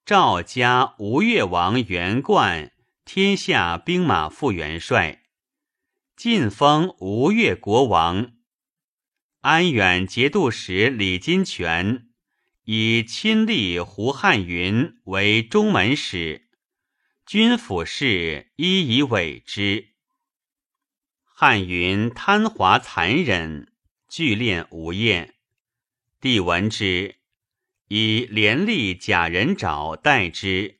[0.06, 2.72] 赵家吴越王元冠
[3.04, 5.24] 天下兵马副元帅，
[6.16, 8.32] 晋封吴越国王。
[9.42, 12.08] 安远节度使李金泉
[12.66, 16.50] 以亲历胡汉云为中门使，
[17.26, 19.90] 军府事一以委之。
[21.24, 23.72] 汉云贪滑残忍。
[24.08, 25.34] 聚练无厌，
[26.22, 27.16] 帝闻之，
[27.90, 30.80] 以连立假人爪代之，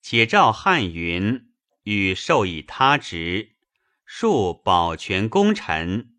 [0.00, 1.48] 且召汉云，
[1.82, 3.56] 欲授以他职，
[4.04, 6.14] 数保全功臣。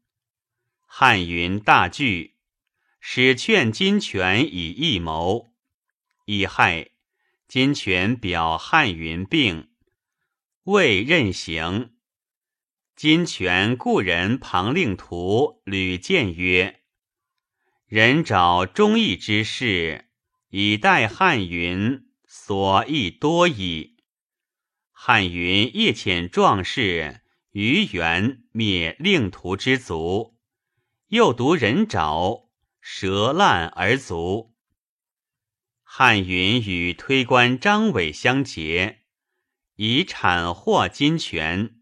[0.86, 2.33] 汉云大惧，
[3.06, 5.51] 使劝金泉以义谋。
[6.24, 6.91] 乙亥，
[7.49, 9.68] 金泉表汉云病，
[10.64, 11.91] 未任行。
[12.95, 16.80] 金泉故人庞令图屡谏曰
[17.88, 20.06] ：“人找忠义之士，
[20.47, 23.97] 以待汉云，所益多矣。
[24.93, 27.20] 汉云夜遣壮士
[27.51, 30.38] 于元灭令图之族，
[31.10, 32.43] 又读人找
[32.86, 34.54] 舌烂而卒。
[35.84, 39.04] 汉云与推官张伟相结，
[39.76, 41.80] 以产获金泉。”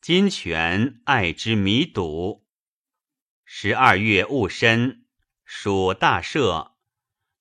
[0.00, 2.46] 金泉爱之弥笃。
[3.44, 5.04] 十二月戊申，
[5.44, 6.72] 属大赦，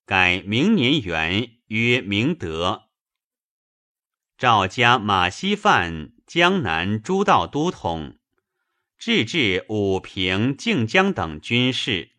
[0.06, 2.90] 改明年元曰明德。
[4.38, 8.18] 赵家马希范江南诸道都统，
[8.98, 12.13] 制置武平、靖江等军事。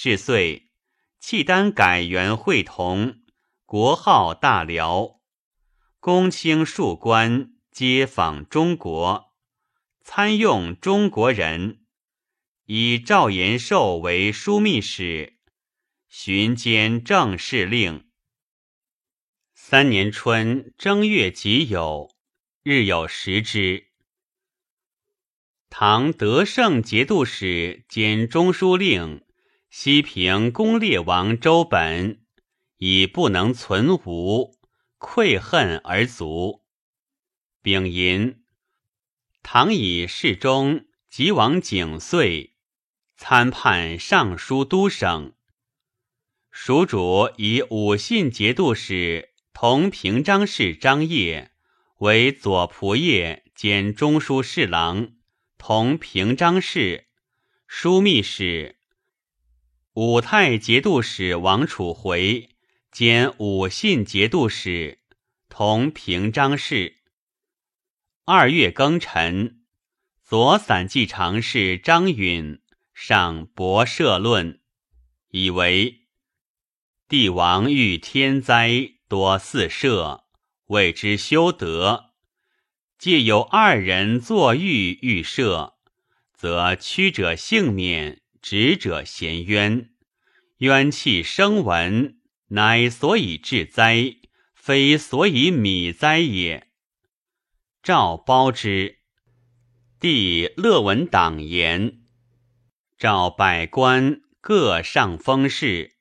[0.00, 0.70] 是岁，
[1.18, 3.18] 契丹改元会同，
[3.66, 5.18] 国号大辽，
[5.98, 9.34] 公卿庶官皆访中国，
[10.04, 11.80] 参用中国人，
[12.66, 15.40] 以赵延寿为枢密使，
[16.06, 18.08] 巡兼政事令。
[19.52, 22.12] 三年春正月己酉，
[22.62, 23.88] 日有食之。
[25.68, 29.24] 唐德胜节度使兼中书令
[29.70, 32.20] 西平攻列王周本，
[32.78, 34.56] 以不能存吴，
[34.98, 36.62] 愧恨而卒。
[37.62, 38.42] 丙寅，
[39.42, 42.54] 唐以侍中即王景遂
[43.16, 45.34] 参判尚书都省。
[46.50, 49.34] 蜀主以武信节度使。
[49.60, 51.50] 同平章事张掖
[51.96, 55.14] 为左仆射兼中书侍郎，
[55.58, 57.08] 同平章事
[57.68, 58.76] 枢密使；
[60.00, 62.50] 武泰节度使王楚回
[62.92, 65.00] 兼武信节度使，
[65.48, 66.98] 同平章事。
[68.24, 69.62] 二月庚辰，
[70.22, 72.60] 左散骑常侍张允
[72.94, 74.60] 上博社论，
[75.30, 76.02] 以为
[77.08, 78.92] 帝王遇天灾。
[79.08, 80.26] 多四射，
[80.66, 82.12] 谓之修德。
[82.96, 85.74] 借有二人作御预设，
[86.32, 89.90] 则屈者幸免，直者咸冤。
[90.58, 92.18] 冤气生闻，
[92.48, 94.16] 乃所以致灾，
[94.54, 96.68] 非所以米灾也。
[97.82, 98.98] 赵褒之，
[100.00, 102.00] 帝乐闻党言，
[102.98, 105.92] 召百官各上封事。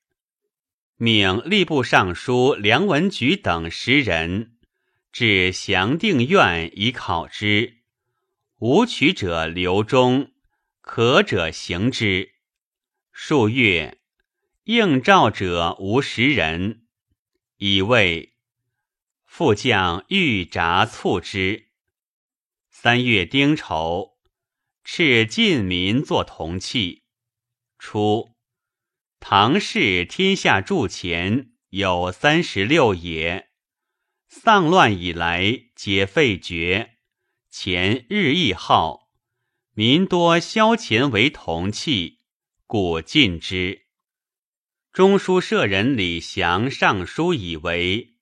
[0.95, 4.57] 命吏部尚书梁文举等十人
[5.11, 7.83] 至祥定院以考之，
[8.57, 10.31] 无取者留中，
[10.87, 12.33] 可者行之。
[13.11, 13.99] 数月，
[14.63, 16.87] 应召者无十人，
[17.57, 18.37] 以为
[19.25, 21.67] 副将欲札促之。
[22.69, 24.17] 三月丁丑，
[24.85, 27.03] 敕晋民作铜器。
[27.77, 28.33] 初。
[29.19, 33.49] 唐氏天下铸钱有三十六也，
[34.29, 36.97] 丧乱以来皆废绝，
[37.49, 39.06] 钱日益耗，
[39.79, 42.17] 民多销钱为铜器，
[42.65, 43.83] 故禁之。
[44.91, 48.15] 中书舍人李祥上书以为，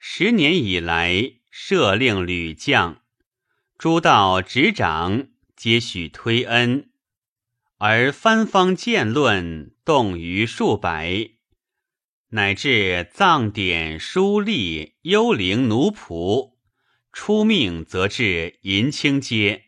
[0.00, 3.02] 十年以来赦令屡降，
[3.78, 6.90] 诸道执掌皆许推恩。
[7.76, 11.30] 而藩方见论动于数百，
[12.30, 16.56] 乃至藏典书吏、幽灵奴仆，
[17.12, 19.66] 出命则至银青街，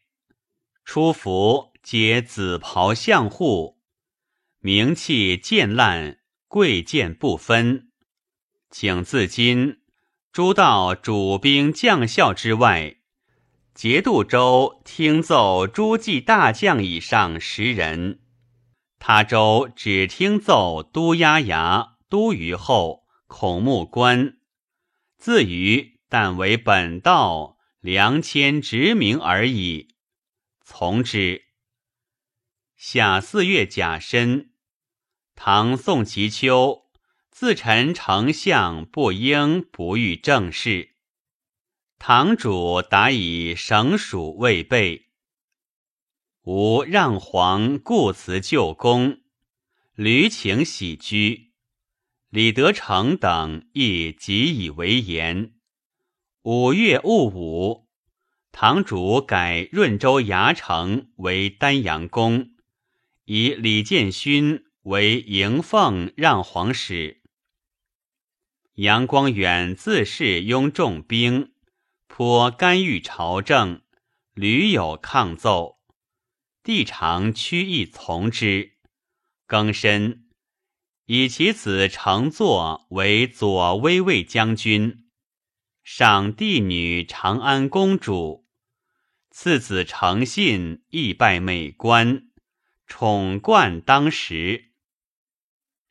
[0.85, 3.78] 出服皆紫袍相护，
[4.59, 6.18] 名器渐烂，
[6.49, 7.91] 贵贱不分。
[8.70, 9.78] 请自今
[10.33, 12.97] 诸道主兵将校之外。
[13.72, 18.20] 节度州听奏诸暨大将以上十人，
[18.99, 24.35] 他州只听奏都押牙、都虞候、孔目官。
[25.16, 29.89] 自余但为本道良谦执名而已，
[30.73, 31.47] 从之。
[32.77, 34.53] 夏四月甲申，
[35.35, 36.85] 唐宋其秋，
[37.29, 40.95] 自陈丞相不应不遇政事。
[41.99, 45.09] 堂主答以省属未备，
[46.45, 49.23] 吾让皇故辞旧宫，
[49.97, 51.51] 屡请喜居。
[52.29, 55.53] 李德成等亦极以为言。
[56.43, 57.89] 五月戊午，
[58.53, 62.51] 堂主改润州牙城为丹阳宫，
[63.25, 67.23] 以李建勋为迎奉让皇使。
[68.75, 71.53] 杨光远自恃拥重兵。
[72.13, 73.83] 颇干预朝政，
[74.35, 75.79] 屡有抗奏，
[76.63, 78.73] 帝常屈意从之。
[79.47, 80.27] 更深，
[81.07, 85.09] 以其子乘坐为左威卫将军，
[85.93, 88.47] 赏帝女长安公主，
[89.32, 92.28] 次子诚信亦拜美官，
[92.86, 94.70] 宠冠当时。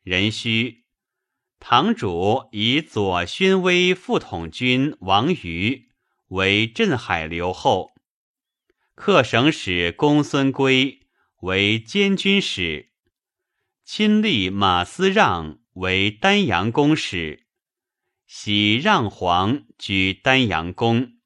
[0.02, 0.86] 壬戌，
[1.60, 5.90] 堂主以左勋威副统军王瑜。
[6.28, 7.92] 为镇海留后，
[8.94, 11.00] 客省使公孙归
[11.42, 12.88] 为监军使，
[13.84, 17.48] 亲历马思让为丹阳公使，
[18.32, 21.18] 喜让皇居丹阳宫。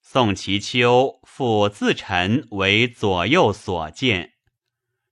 [0.00, 4.32] 宋其丘复自陈为左右所见，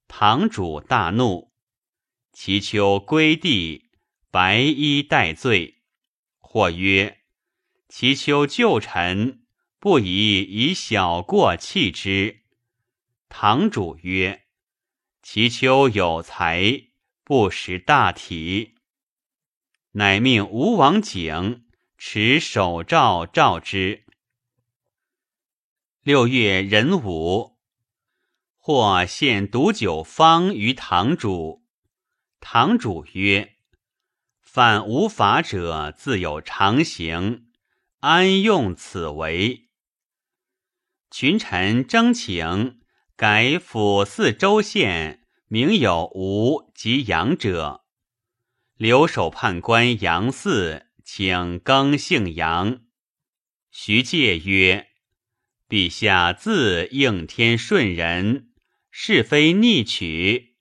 [0.09, 1.53] 堂主大怒，
[2.33, 3.91] 其丘归地，
[4.31, 5.83] 白衣戴罪。
[6.39, 7.21] 或曰
[7.91, 9.45] ：“其丘旧臣，
[9.79, 12.47] 不宜以小过弃之。”
[13.29, 14.47] 堂主曰
[15.23, 16.89] ：“其丘有才，
[17.25, 18.77] 不识大体。”
[19.93, 21.65] 乃命吴王景
[21.99, 24.05] 持手诏召之。
[26.03, 27.59] 六月壬午，
[28.57, 31.67] 或献毒酒方于堂主。
[32.39, 33.57] 堂主曰
[34.41, 37.49] ：“犯无法者，自有常刑，
[37.99, 39.69] 安用此为？”
[41.11, 42.81] 群臣争请
[43.17, 47.85] 改府四州县，名有吴及杨者。
[48.81, 52.81] 留守判官杨嗣请更姓杨。
[53.71, 54.89] 徐介曰
[55.69, 58.53] ：“陛下自应天顺人，
[58.91, 60.57] 是非逆取，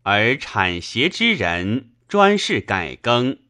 [0.00, 3.40] 而产邪之人专事改更，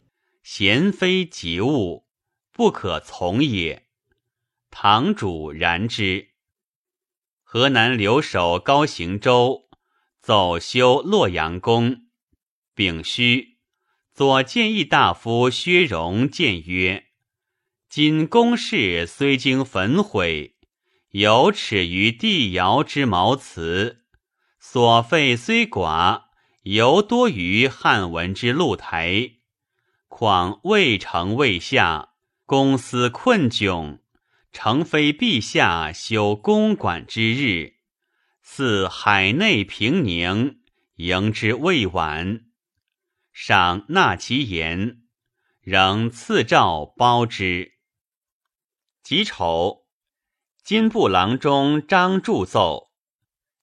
[0.43, 2.09] 贤非及物，
[2.51, 3.87] 不可从也。”
[4.69, 6.31] 堂主然之。
[7.45, 9.71] 河南留守高行周
[10.21, 12.09] 走修洛阳宫，
[12.75, 13.52] 丙戌。
[14.15, 17.07] 左谏议大夫薛荣谏曰
[17.89, 20.57] ：“今宫室虽经焚毁，
[21.13, 24.01] 有耻于帝尧之茅祠；
[24.61, 26.25] 所费虽寡，
[26.65, 29.31] 犹多于汉文之露台。
[30.09, 32.11] 况未成未下，
[32.45, 34.01] 公私困窘，
[34.53, 37.77] 诚非陛下修公馆之日，
[38.43, 40.59] 似海内平宁，
[40.97, 42.43] 迎之未晚。”
[43.33, 45.03] 赏纳其言，
[45.61, 47.73] 仍赐诏褒之。
[49.03, 49.87] 己丑，
[50.63, 52.93] 金部郎中张祝奏：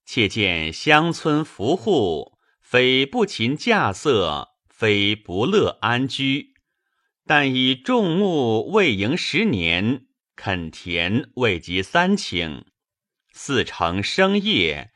[0.06, 6.56] 妾见乡村福户，非不勤稼穑，非不乐安居，
[7.26, 12.64] 但以种木未盈十年，垦田未及三顷，
[13.32, 14.92] 四成生业，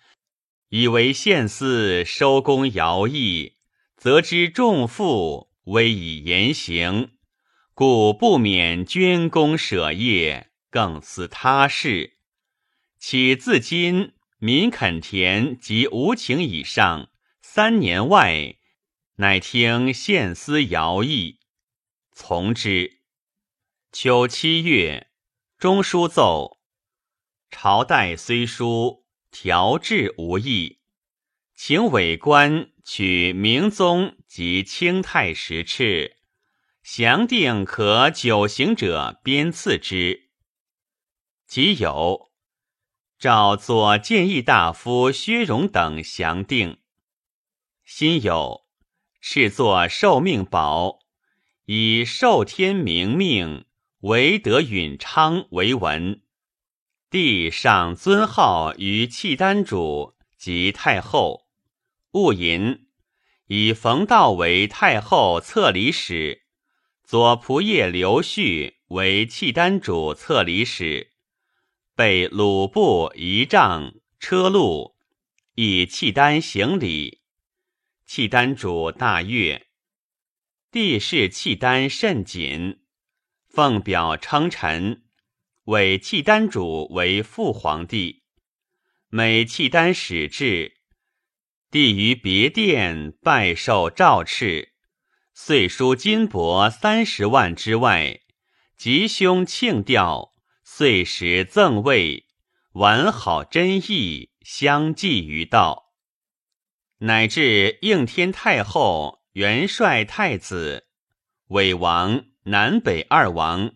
[0.70, 3.53] 以为县司收工徭役。
[4.04, 7.12] 则知重负，危以言行，
[7.74, 12.18] 故不免捐功舍业，更思他事。
[13.00, 18.58] 岂自今民垦田及无情以上三年外，
[19.16, 21.40] 乃听县司徭役，
[22.12, 23.00] 从之。
[23.94, 25.12] 秋七月，
[25.58, 26.58] 中书奏：
[27.50, 30.80] 朝代虽疏，调制无益，
[31.56, 32.73] 请委官。
[32.84, 36.12] 取明宗及清太时敕，
[36.84, 40.30] 详定可九行者鞭赐之。
[41.48, 42.32] 即有
[43.18, 46.80] 诏左谏议大夫薛荣等详定。
[47.86, 48.66] 辛有
[49.22, 51.00] 敕作受命宝，
[51.66, 53.66] 以受天明命
[54.02, 56.22] 唯德允昌为文。
[57.10, 61.43] 帝上尊号于契丹主及太后。
[62.14, 62.86] 戊寅，
[63.48, 66.44] 以冯道为太后册礼使，
[67.04, 71.10] 左仆射刘旭为契丹主册礼使，
[71.96, 74.96] 备鲁布仪仗车路，
[75.56, 77.22] 以契丹行礼。
[78.06, 79.66] 契丹主大悦，
[80.70, 82.82] 帝视契丹甚谨，
[83.48, 85.02] 奉表称臣，
[85.64, 88.22] 委契丹主为父皇帝。
[89.10, 90.83] 每契丹使至。
[91.74, 94.68] 帝于别殿拜受诏敕，
[95.34, 98.20] 岁书金帛三十万之外，
[98.78, 102.28] 吉凶庆吊，岁时赠位，
[102.74, 105.96] 完好真意，相继于道。
[107.00, 110.86] 乃至应天太后、元帅太子、
[111.48, 113.72] 伪王、南北二王、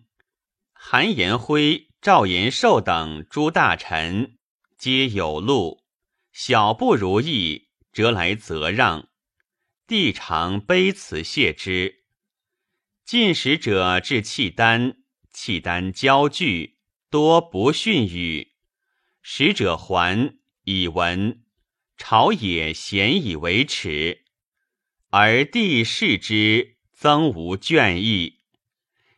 [0.72, 4.38] 韩延辉、赵延寿等诸大臣，
[4.78, 5.82] 皆有禄，
[6.30, 7.66] 小不如意。
[7.98, 9.08] 折来则让，
[9.88, 12.04] 帝常卑辞谢之。
[13.04, 14.98] 进使者至契丹，
[15.32, 16.76] 契丹骄惧，
[17.10, 18.52] 多不逊语。
[19.20, 21.42] 使者还，以闻
[21.96, 24.22] 朝野咸以为耻，
[25.10, 28.42] 而帝视之，增无倦意，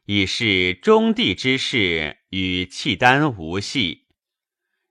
[0.07, 4.07] 以是中帝之事与契丹无系。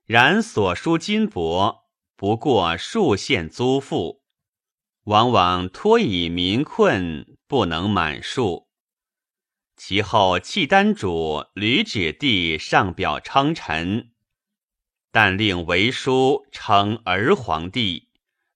[0.06, 1.79] 然所书金帛。
[2.20, 4.20] 不过数县租赋，
[5.04, 8.68] 往往托以民困，不能满数。
[9.74, 14.10] 其后契丹主吕止帝上表称臣，
[15.10, 18.10] 但令为书称儿皇帝，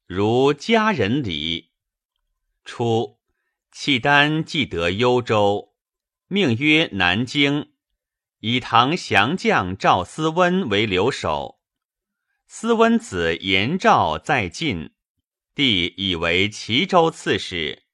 [0.04, 1.70] 如家人礼。
[2.66, 3.18] 初，
[3.72, 5.72] 契丹既得幽州，
[6.26, 7.72] 命曰南京，
[8.40, 11.53] 以唐降将赵思温为留守。
[12.46, 14.90] 思温子延昭在晋，
[15.54, 17.84] 帝以为齐州刺史。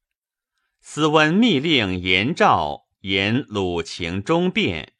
[0.81, 2.87] 思温密令延昭。
[3.03, 4.93] 言鲁情中变，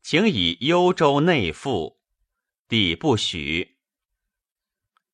[0.00, 1.98] 请以幽州内附，
[2.68, 3.78] 帝不许。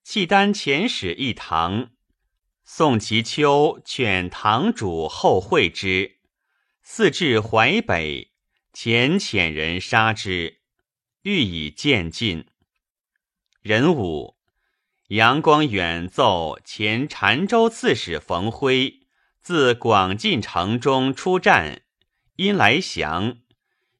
[0.04, 1.92] 契丹遣使一堂，
[2.64, 6.18] 宋其丘劝堂主后会之，
[6.82, 8.30] 四至淮北，
[8.74, 10.60] 遣遣人杀之，
[11.22, 12.44] 欲以渐进。
[13.68, 14.38] 壬午，
[15.08, 19.00] 杨光远奏前澶州刺史冯辉
[19.42, 21.82] 自广进城中出战。
[22.36, 23.40] 因来降，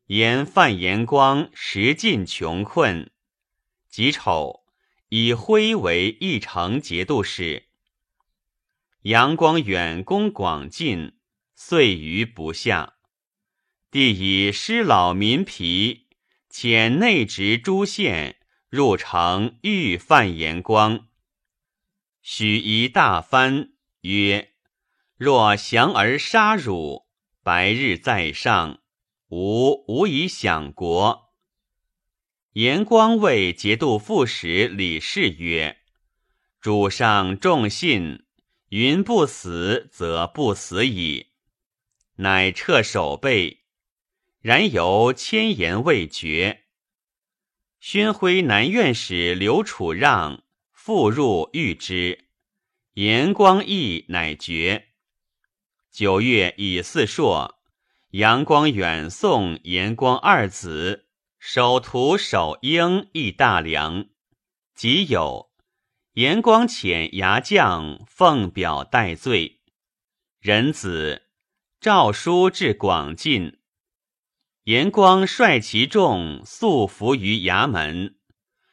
[0.07, 3.11] 言范延光时尽穷困，
[3.91, 4.65] 己丑
[5.11, 7.65] 以徽为义城节度使。
[9.03, 11.19] 杨光远攻广进，
[11.55, 12.95] 遂于不下。
[13.91, 16.07] 帝以师老民疲，
[16.51, 18.38] 遣内直诸县
[18.71, 21.09] 入城欲犯延光，
[22.21, 23.71] 许一大翻，
[24.03, 24.53] 曰
[25.17, 27.07] ：“若降而杀汝。”
[27.43, 28.81] 白日在上，
[29.29, 31.33] 吾无以享国。
[32.53, 35.79] 延光谓节度副使李氏曰
[36.61, 38.27] ：“主上重信，
[38.69, 41.29] 云不死则不死矣。”
[42.21, 43.61] 乃撤守备，
[44.43, 46.65] 然犹千言未决。
[47.81, 52.27] 宣徽南院使刘楚让复入御之，
[52.95, 54.89] 延光义乃决。
[55.91, 57.61] 九月乙巳朔，
[58.11, 61.07] 杨光远送延光二子
[61.39, 64.07] 守徒守英亦大梁。
[64.75, 65.51] 即有
[66.15, 69.61] 延光遣牙将奉表戴罪。
[70.41, 71.23] 仁子
[71.81, 73.58] 诏书至广进，
[74.69, 78.17] 延光率其众速伏于衙门。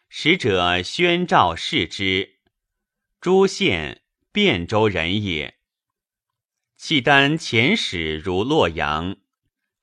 [0.09, 2.41] 使者宣诏视之，
[3.21, 4.01] 诸县
[4.33, 5.55] 汴州人也。
[6.75, 9.15] 契丹遣使如洛阳，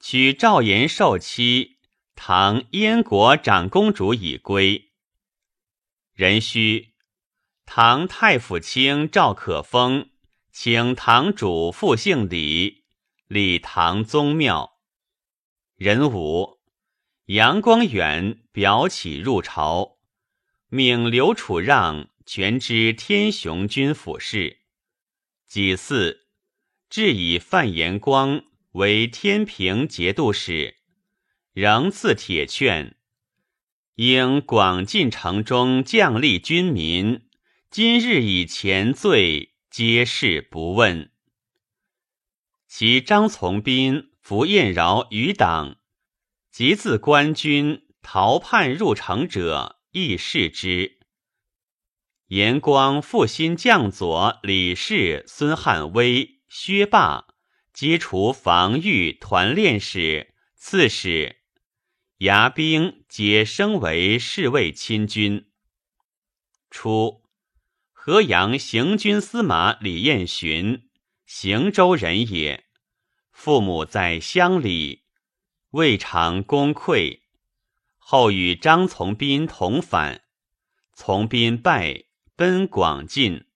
[0.01, 1.79] 取赵延寿妻
[2.15, 4.91] 唐燕国长公主已归。
[6.13, 6.93] 壬戌，
[7.65, 10.11] 唐太府卿赵可封
[10.53, 12.85] 请堂主复姓李，
[13.29, 14.72] 李唐宗庙。
[15.83, 16.61] 壬午，
[17.25, 19.99] 杨光远表起入朝，
[20.69, 24.59] 命刘楚让全知天雄军府事。
[25.49, 26.21] 己巳。
[26.89, 30.77] 至以范延光为天平节度使，
[31.53, 32.95] 仍赐铁券。
[33.97, 37.23] 应广进城中将吏军民，
[37.73, 41.11] 今日以前罪，皆是不问。
[42.69, 45.79] 其张从斌、符彦饶余党，
[46.51, 51.01] 及自官军逃叛入城者，亦视之。
[52.29, 56.41] 延光复新将佐李氏、孙汉威。
[56.49, 57.29] 薛霸
[57.73, 61.37] 皆除防御团练使、刺史，
[62.19, 65.51] 牙兵皆升为侍卫亲军。
[66.71, 67.23] 初，
[67.91, 70.91] 河阳行军司马李彦寻，
[71.25, 72.67] 行州人也，
[73.45, 75.03] 父母在乡里，
[75.71, 77.23] 未尝功溃。
[77.99, 80.23] 后与张从斌同反，
[80.93, 82.05] 从斌败，
[82.37, 83.47] 奔广进。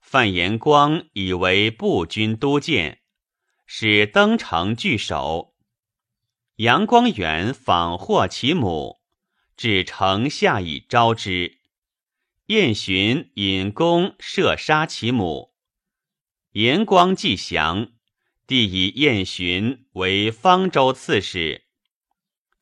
[0.00, 3.00] 范延光以为步军都监，
[3.66, 5.56] 使登城据守。
[6.54, 9.00] 杨光远访获其母，
[9.56, 11.58] 至城下以招之。
[12.46, 15.56] 燕洵引弓射杀其母。
[16.52, 17.90] 延光既降，
[18.48, 21.66] 帝以燕寻为方州刺史。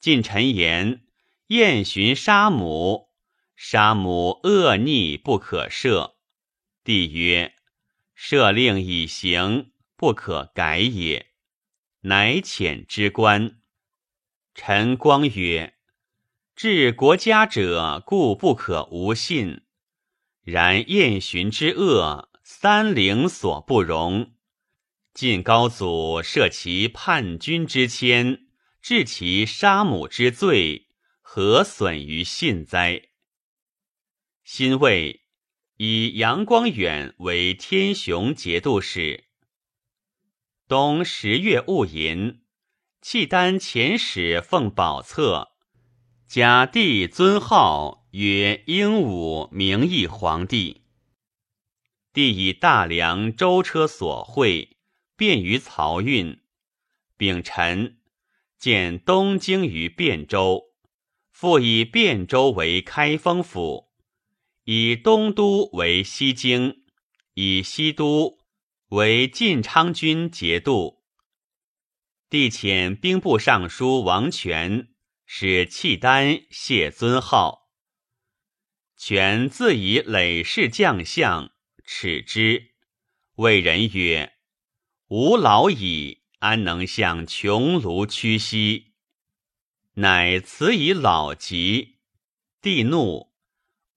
[0.00, 1.04] 近臣言：
[1.46, 3.10] 燕寻杀母，
[3.54, 6.14] 杀母恶逆不可赦。
[6.82, 7.54] 帝曰
[8.18, 11.26] ：“赦令已行，不可改也。”
[12.02, 13.60] 乃遣之官。
[14.56, 15.74] 陈光曰
[16.56, 19.62] ：“治国家者，故不可无信。
[20.42, 24.32] 然燕寻之恶，三陵所不容。
[25.16, 28.48] 晋高祖赦其叛军之谦，
[28.82, 30.88] 治其杀母之罪，
[31.22, 33.00] 何损于信哉？”
[34.44, 35.22] 辛未。
[35.78, 39.24] 以杨光远为天雄节度使。
[40.68, 42.42] 冬十月戊寅，
[43.00, 45.48] 契丹遣使奉宝册，
[46.28, 50.82] 假帝尊号曰英武明义皇帝。
[52.12, 54.75] 帝以大梁舟车所会，
[55.16, 56.40] 便于漕运。
[57.16, 57.98] 丙辰，
[58.58, 60.74] 建东京于汴州，
[61.30, 63.88] 复以汴州为开封府，
[64.64, 66.84] 以东都为西京，
[67.34, 68.38] 以西都
[68.88, 71.02] 为晋昌军节度。
[72.28, 74.88] 帝遣兵部尚书王权
[75.24, 77.70] 使契丹谢尊号。
[78.96, 81.52] 权自以累世将相，
[81.84, 82.74] 耻之，
[83.36, 84.32] 谓人曰
[85.08, 88.94] ：“吾老矣，安能向穷庐屈膝？”
[89.94, 91.98] 乃辞以老疾。
[92.60, 93.32] 帝怒，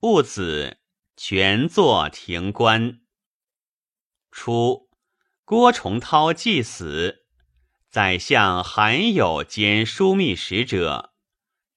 [0.01, 0.78] 戊子，
[1.18, 3.01] 权坐庭观。
[4.32, 4.91] 初，
[5.43, 7.26] 郭崇韬既死。
[7.89, 11.16] 宰相韩有兼枢密使者，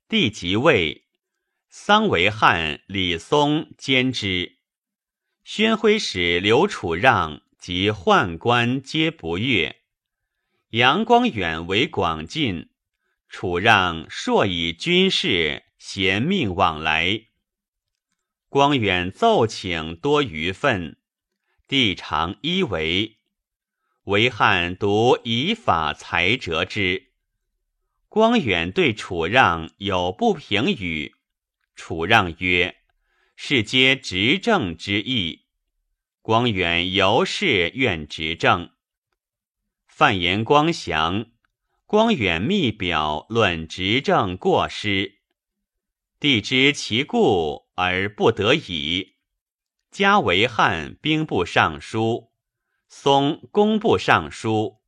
[0.09, 1.07] 帝即位，
[1.71, 4.59] 桑维汉、李松兼之。
[5.43, 9.83] 宣徽使刘楚让及宦官皆不悦。
[10.71, 12.71] 杨光远为广进，
[13.29, 17.27] 楚让硕以军事贤命往来。
[18.49, 20.97] 光远奏请多余愤，
[21.69, 23.19] 帝常依为。
[24.07, 27.13] 为汉独以法裁折之。
[28.09, 31.15] 光远对楚让有不平语，
[31.77, 32.79] 楚让曰
[33.37, 35.42] ：“是皆执政之意。”
[36.23, 38.71] 光远由是愿执政。
[39.89, 41.27] 范延光降，
[41.85, 45.19] 光远密表论执政过失，
[46.21, 49.17] 帝知其故而不得已，
[49.91, 52.31] 加为汉兵部尚书。
[52.89, 54.81] 松工部尚书，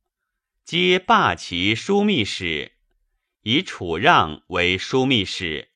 [0.63, 2.77] 皆罢其枢密使，
[3.41, 5.71] 以楚让为枢密使。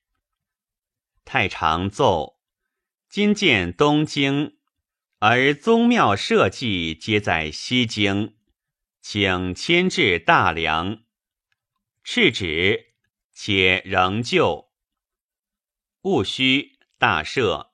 [1.25, 2.39] 太常奏：
[3.09, 4.58] 今见东京，
[5.21, 8.37] 而宗庙社稷皆在西京，
[9.01, 11.01] 请迁至大梁。
[12.05, 12.93] 敕旨，
[13.33, 14.69] 且仍旧。
[16.03, 17.71] 戊戌，大赦。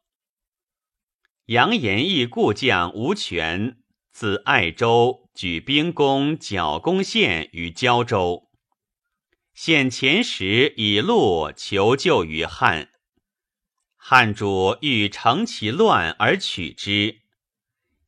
[1.45, 3.77] 杨延义故将吴权。
[4.11, 8.49] 自爱州举兵攻剿攻县于胶州，
[9.53, 12.91] 县前时以路求救于汉，
[13.97, 17.23] 汉主欲乘其乱而取之，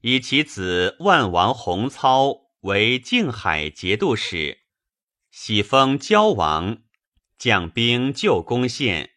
[0.01, 4.59] 以其子万王洪操为靖海节度使，
[5.31, 6.83] 喜封交王，
[7.37, 9.11] 将兵救攻县，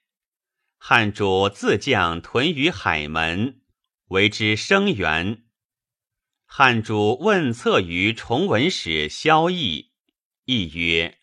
[0.78, 3.60] 汉主自将屯于海门，
[4.08, 5.44] 为之声援。
[6.46, 9.90] 汉主问策于崇文使萧绎，
[10.46, 11.18] 绎曰：“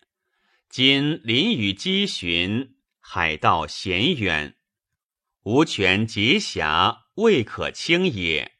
[0.70, 4.56] 今临雨积寻，海道险远，
[5.42, 8.57] 无权节狭，未可轻也。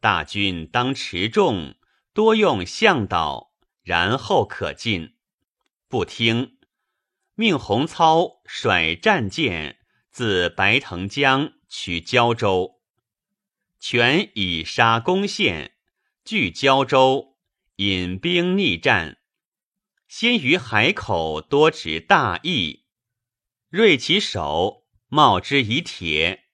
[0.00, 1.74] 大军当持重，
[2.12, 5.14] 多用向导，然后可进。”
[5.88, 6.58] 不听，
[7.34, 9.78] 命洪操率战舰
[10.10, 12.80] 自白藤江取胶州，
[13.78, 15.76] 权以杀攻陷。
[16.24, 17.36] 据胶州，
[17.76, 19.18] 引兵逆战，
[20.08, 22.84] 先于海口多执大义，
[23.68, 26.46] 锐其首，冒之以铁，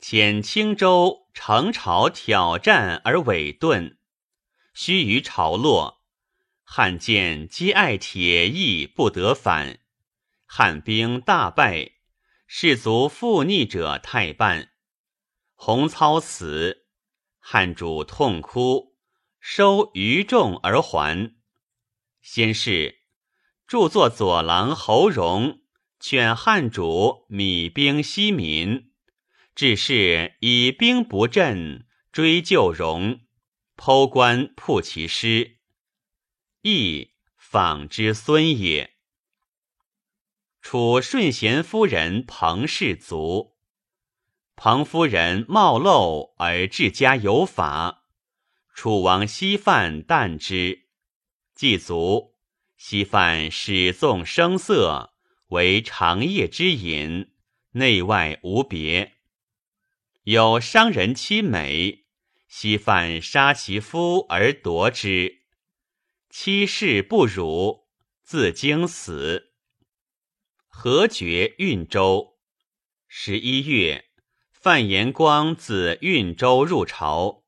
[0.00, 3.96] 遣青州乘潮挑战而尾遁，
[4.74, 6.02] 须臾潮落，
[6.62, 9.80] 汉舰皆爱铁翼，不得反，
[10.46, 11.92] 汉兵大败，
[12.46, 14.70] 士卒负逆者太半，
[15.54, 16.86] 洪操死，
[17.38, 18.92] 汉主痛哭。
[19.40, 21.34] 收余众而还。
[22.20, 23.00] 先是，
[23.66, 25.62] 著作左郎侯荣
[25.98, 28.91] 劝汉主米兵西民，
[29.54, 33.20] 致是以兵不振，追旧荣，
[33.76, 35.58] 剖棺曝其尸。
[36.62, 38.94] 亦访之孙也。
[40.60, 43.56] 楚顺贤夫人彭氏族，
[44.54, 48.04] 彭夫人冒漏而治家有法。
[48.74, 50.86] 楚王稀饭惮之，
[51.54, 52.32] 祭卒。
[52.76, 55.12] 西范始纵声色，
[55.48, 57.32] 为长夜之饮，
[57.72, 59.18] 内外无别。
[60.24, 62.04] 有商人妻美，
[62.46, 65.40] 西犯杀其夫而夺之，
[66.30, 67.88] 妻室不辱，
[68.22, 69.52] 自经死。
[70.68, 72.38] 何绝运州。
[73.08, 74.04] 十一月，
[74.52, 77.42] 范延光自运州入朝。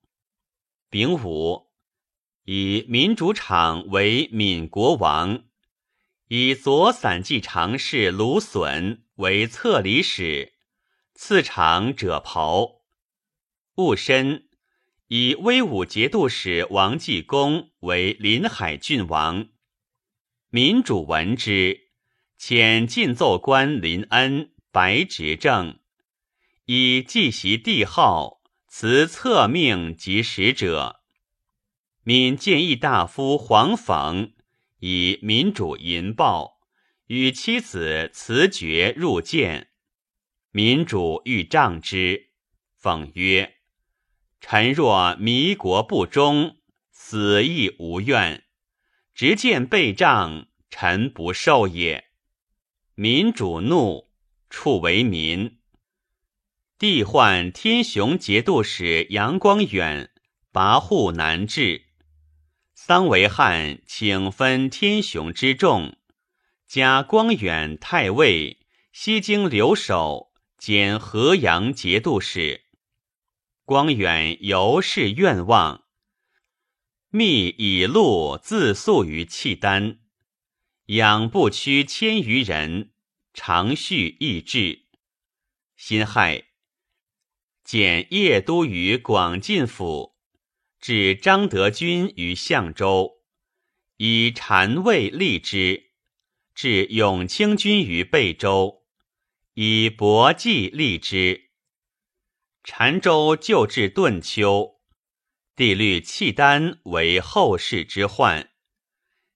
[0.91, 1.70] 丙午，
[2.43, 5.45] 以民主场为闽国王，
[6.27, 10.54] 以左散骑常侍卢损为策礼使，
[11.15, 12.83] 次长者袍。
[13.77, 14.49] 戊申，
[15.09, 19.49] 以威武节度使王继公为临海郡王。
[20.51, 21.89] 民主闻之，
[22.39, 25.79] 遣进奏官林恩白执政，
[26.67, 31.01] 以继袭帝号，辞册命及使者。
[32.03, 34.33] 闽建议大夫黄讽。
[34.81, 36.61] 以民主银报，
[37.07, 39.71] 与妻子辞爵入见，
[40.57, 42.29] 民主欲杖之，
[42.81, 43.57] 讽曰
[44.41, 46.59] ：“臣若迷国不忠，
[46.93, 48.45] 死亦无怨。
[49.13, 52.05] 直见被杖，臣不受也。”
[52.95, 54.13] 民主怒，
[54.49, 55.59] 处为民。
[56.79, 60.13] 帝患天雄节度使杨光远，
[60.53, 61.87] 跋扈难治。
[62.77, 65.97] 桑维汉请分天雄之众，
[66.69, 70.31] 加光远太尉、西京留守
[70.65, 72.62] 兼河阳节度使。
[73.67, 75.85] 光远由是愿望，
[77.11, 79.99] 密以禄自诉于契丹，
[80.87, 82.95] 养不屈千余人，
[83.35, 84.87] 常续益志。
[85.77, 86.45] 辛亥，
[87.62, 90.17] 减叶都于广进府。
[90.81, 93.23] 置张德军于相州，
[93.99, 95.91] 以禅位立之；
[96.55, 98.84] 置永清军于贝州，
[99.57, 101.51] 以伯计立之。
[102.65, 104.81] 禅州旧至顿丘，
[105.55, 108.51] 帝虑契丹为后世之患，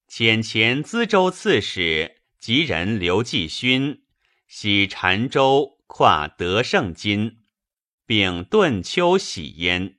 [0.09, 4.03] 遣前资州刺史吉人刘继勋
[4.49, 7.39] 徙禅州，跨德胜津，
[8.05, 9.99] 并顿丘喜焉。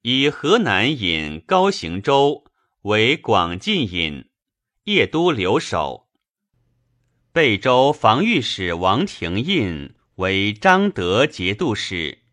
[0.00, 2.46] 以河南尹高行州
[2.82, 4.30] 为广进尹，
[4.84, 6.09] 邺都留守；
[7.32, 12.24] 贝州防御使王廷印为张德节度使，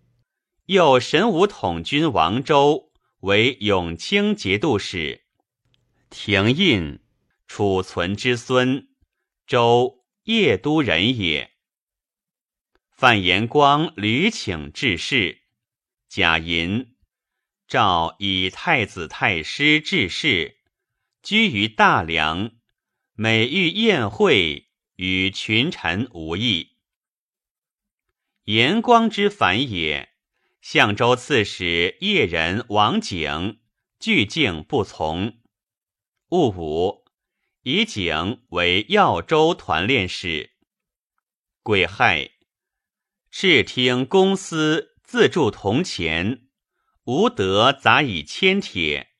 [0.66, 5.26] 又神武统军王周为永清节度使。
[6.10, 7.00] 廷印，
[7.46, 8.88] 储存之孙，
[9.46, 11.52] 周邺都人也。
[12.90, 15.44] 范延光屡请致仕，
[16.10, 16.96] 贾银。
[17.68, 20.58] 诏以太子太师致仕，
[21.22, 22.54] 居于大梁，
[23.14, 24.67] 每遇宴会，
[24.98, 26.74] 与群臣无异。
[28.44, 30.10] 延光之反也，
[30.62, 33.60] 相州刺史叶人王景
[34.00, 35.40] 拒敬不从。
[36.30, 37.06] 戊午，
[37.64, 40.52] 以景为耀州团练使。
[41.64, 42.32] 癸亥，
[43.30, 46.44] 视听公司自铸铜钱。
[47.04, 49.12] 无德杂以铅铁，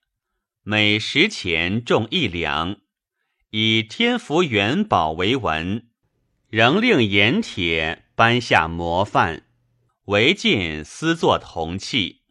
[0.64, 2.82] 每十钱重一两，
[3.60, 5.88] 以天福元宝为文，
[6.48, 9.48] 仍令盐铁颁下模范，
[10.06, 12.22] 为晋私作铜器。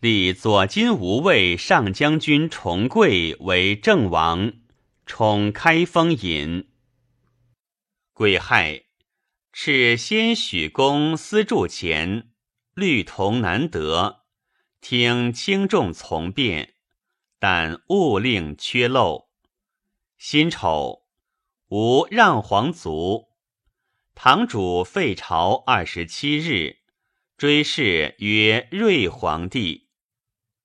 [0.00, 4.54] 立左金吾卫上将军重贵为正王，
[5.04, 6.66] 宠开封尹。
[8.14, 8.84] 癸亥，
[9.52, 12.30] 敕先许公私铸钱，
[12.74, 14.22] 律铜难得。
[14.80, 16.72] 听轻重从变，
[17.38, 19.27] 但勿令缺漏。
[20.18, 21.04] 辛丑，
[21.68, 23.28] 吴让皇族。
[24.16, 26.78] 堂主废朝二十七日，
[27.36, 29.90] 追谥曰睿皇帝。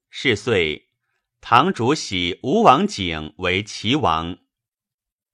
[0.10, 0.90] 是岁，
[1.40, 4.40] 堂主喜吴王景为齐王。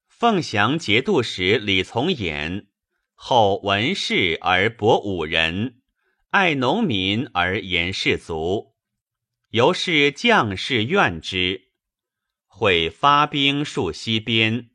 [0.09, 2.65] 凤翔节度使李从衍，
[3.13, 5.80] 后闻事而博武人，
[6.32, 8.76] 爱农民而严士卒。
[9.51, 11.68] 由是将士怨之，
[12.60, 14.72] 会发兵戍西边，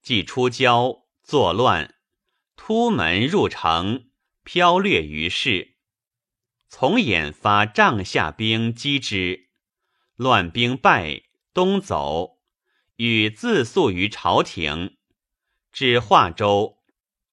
[0.00, 1.94] 既出郊作乱，
[2.56, 4.06] 突门入城，
[4.42, 5.76] 剽掠于市。
[6.70, 9.50] 从衍发帐下兵击之，
[10.16, 12.38] 乱兵败，东走，
[12.96, 14.96] 与自诉于朝廷。
[15.70, 16.78] 至华州，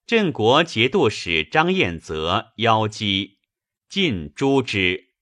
[0.05, 3.39] 镇国节度使张彦泽邀击，
[3.87, 5.12] 尽诛之。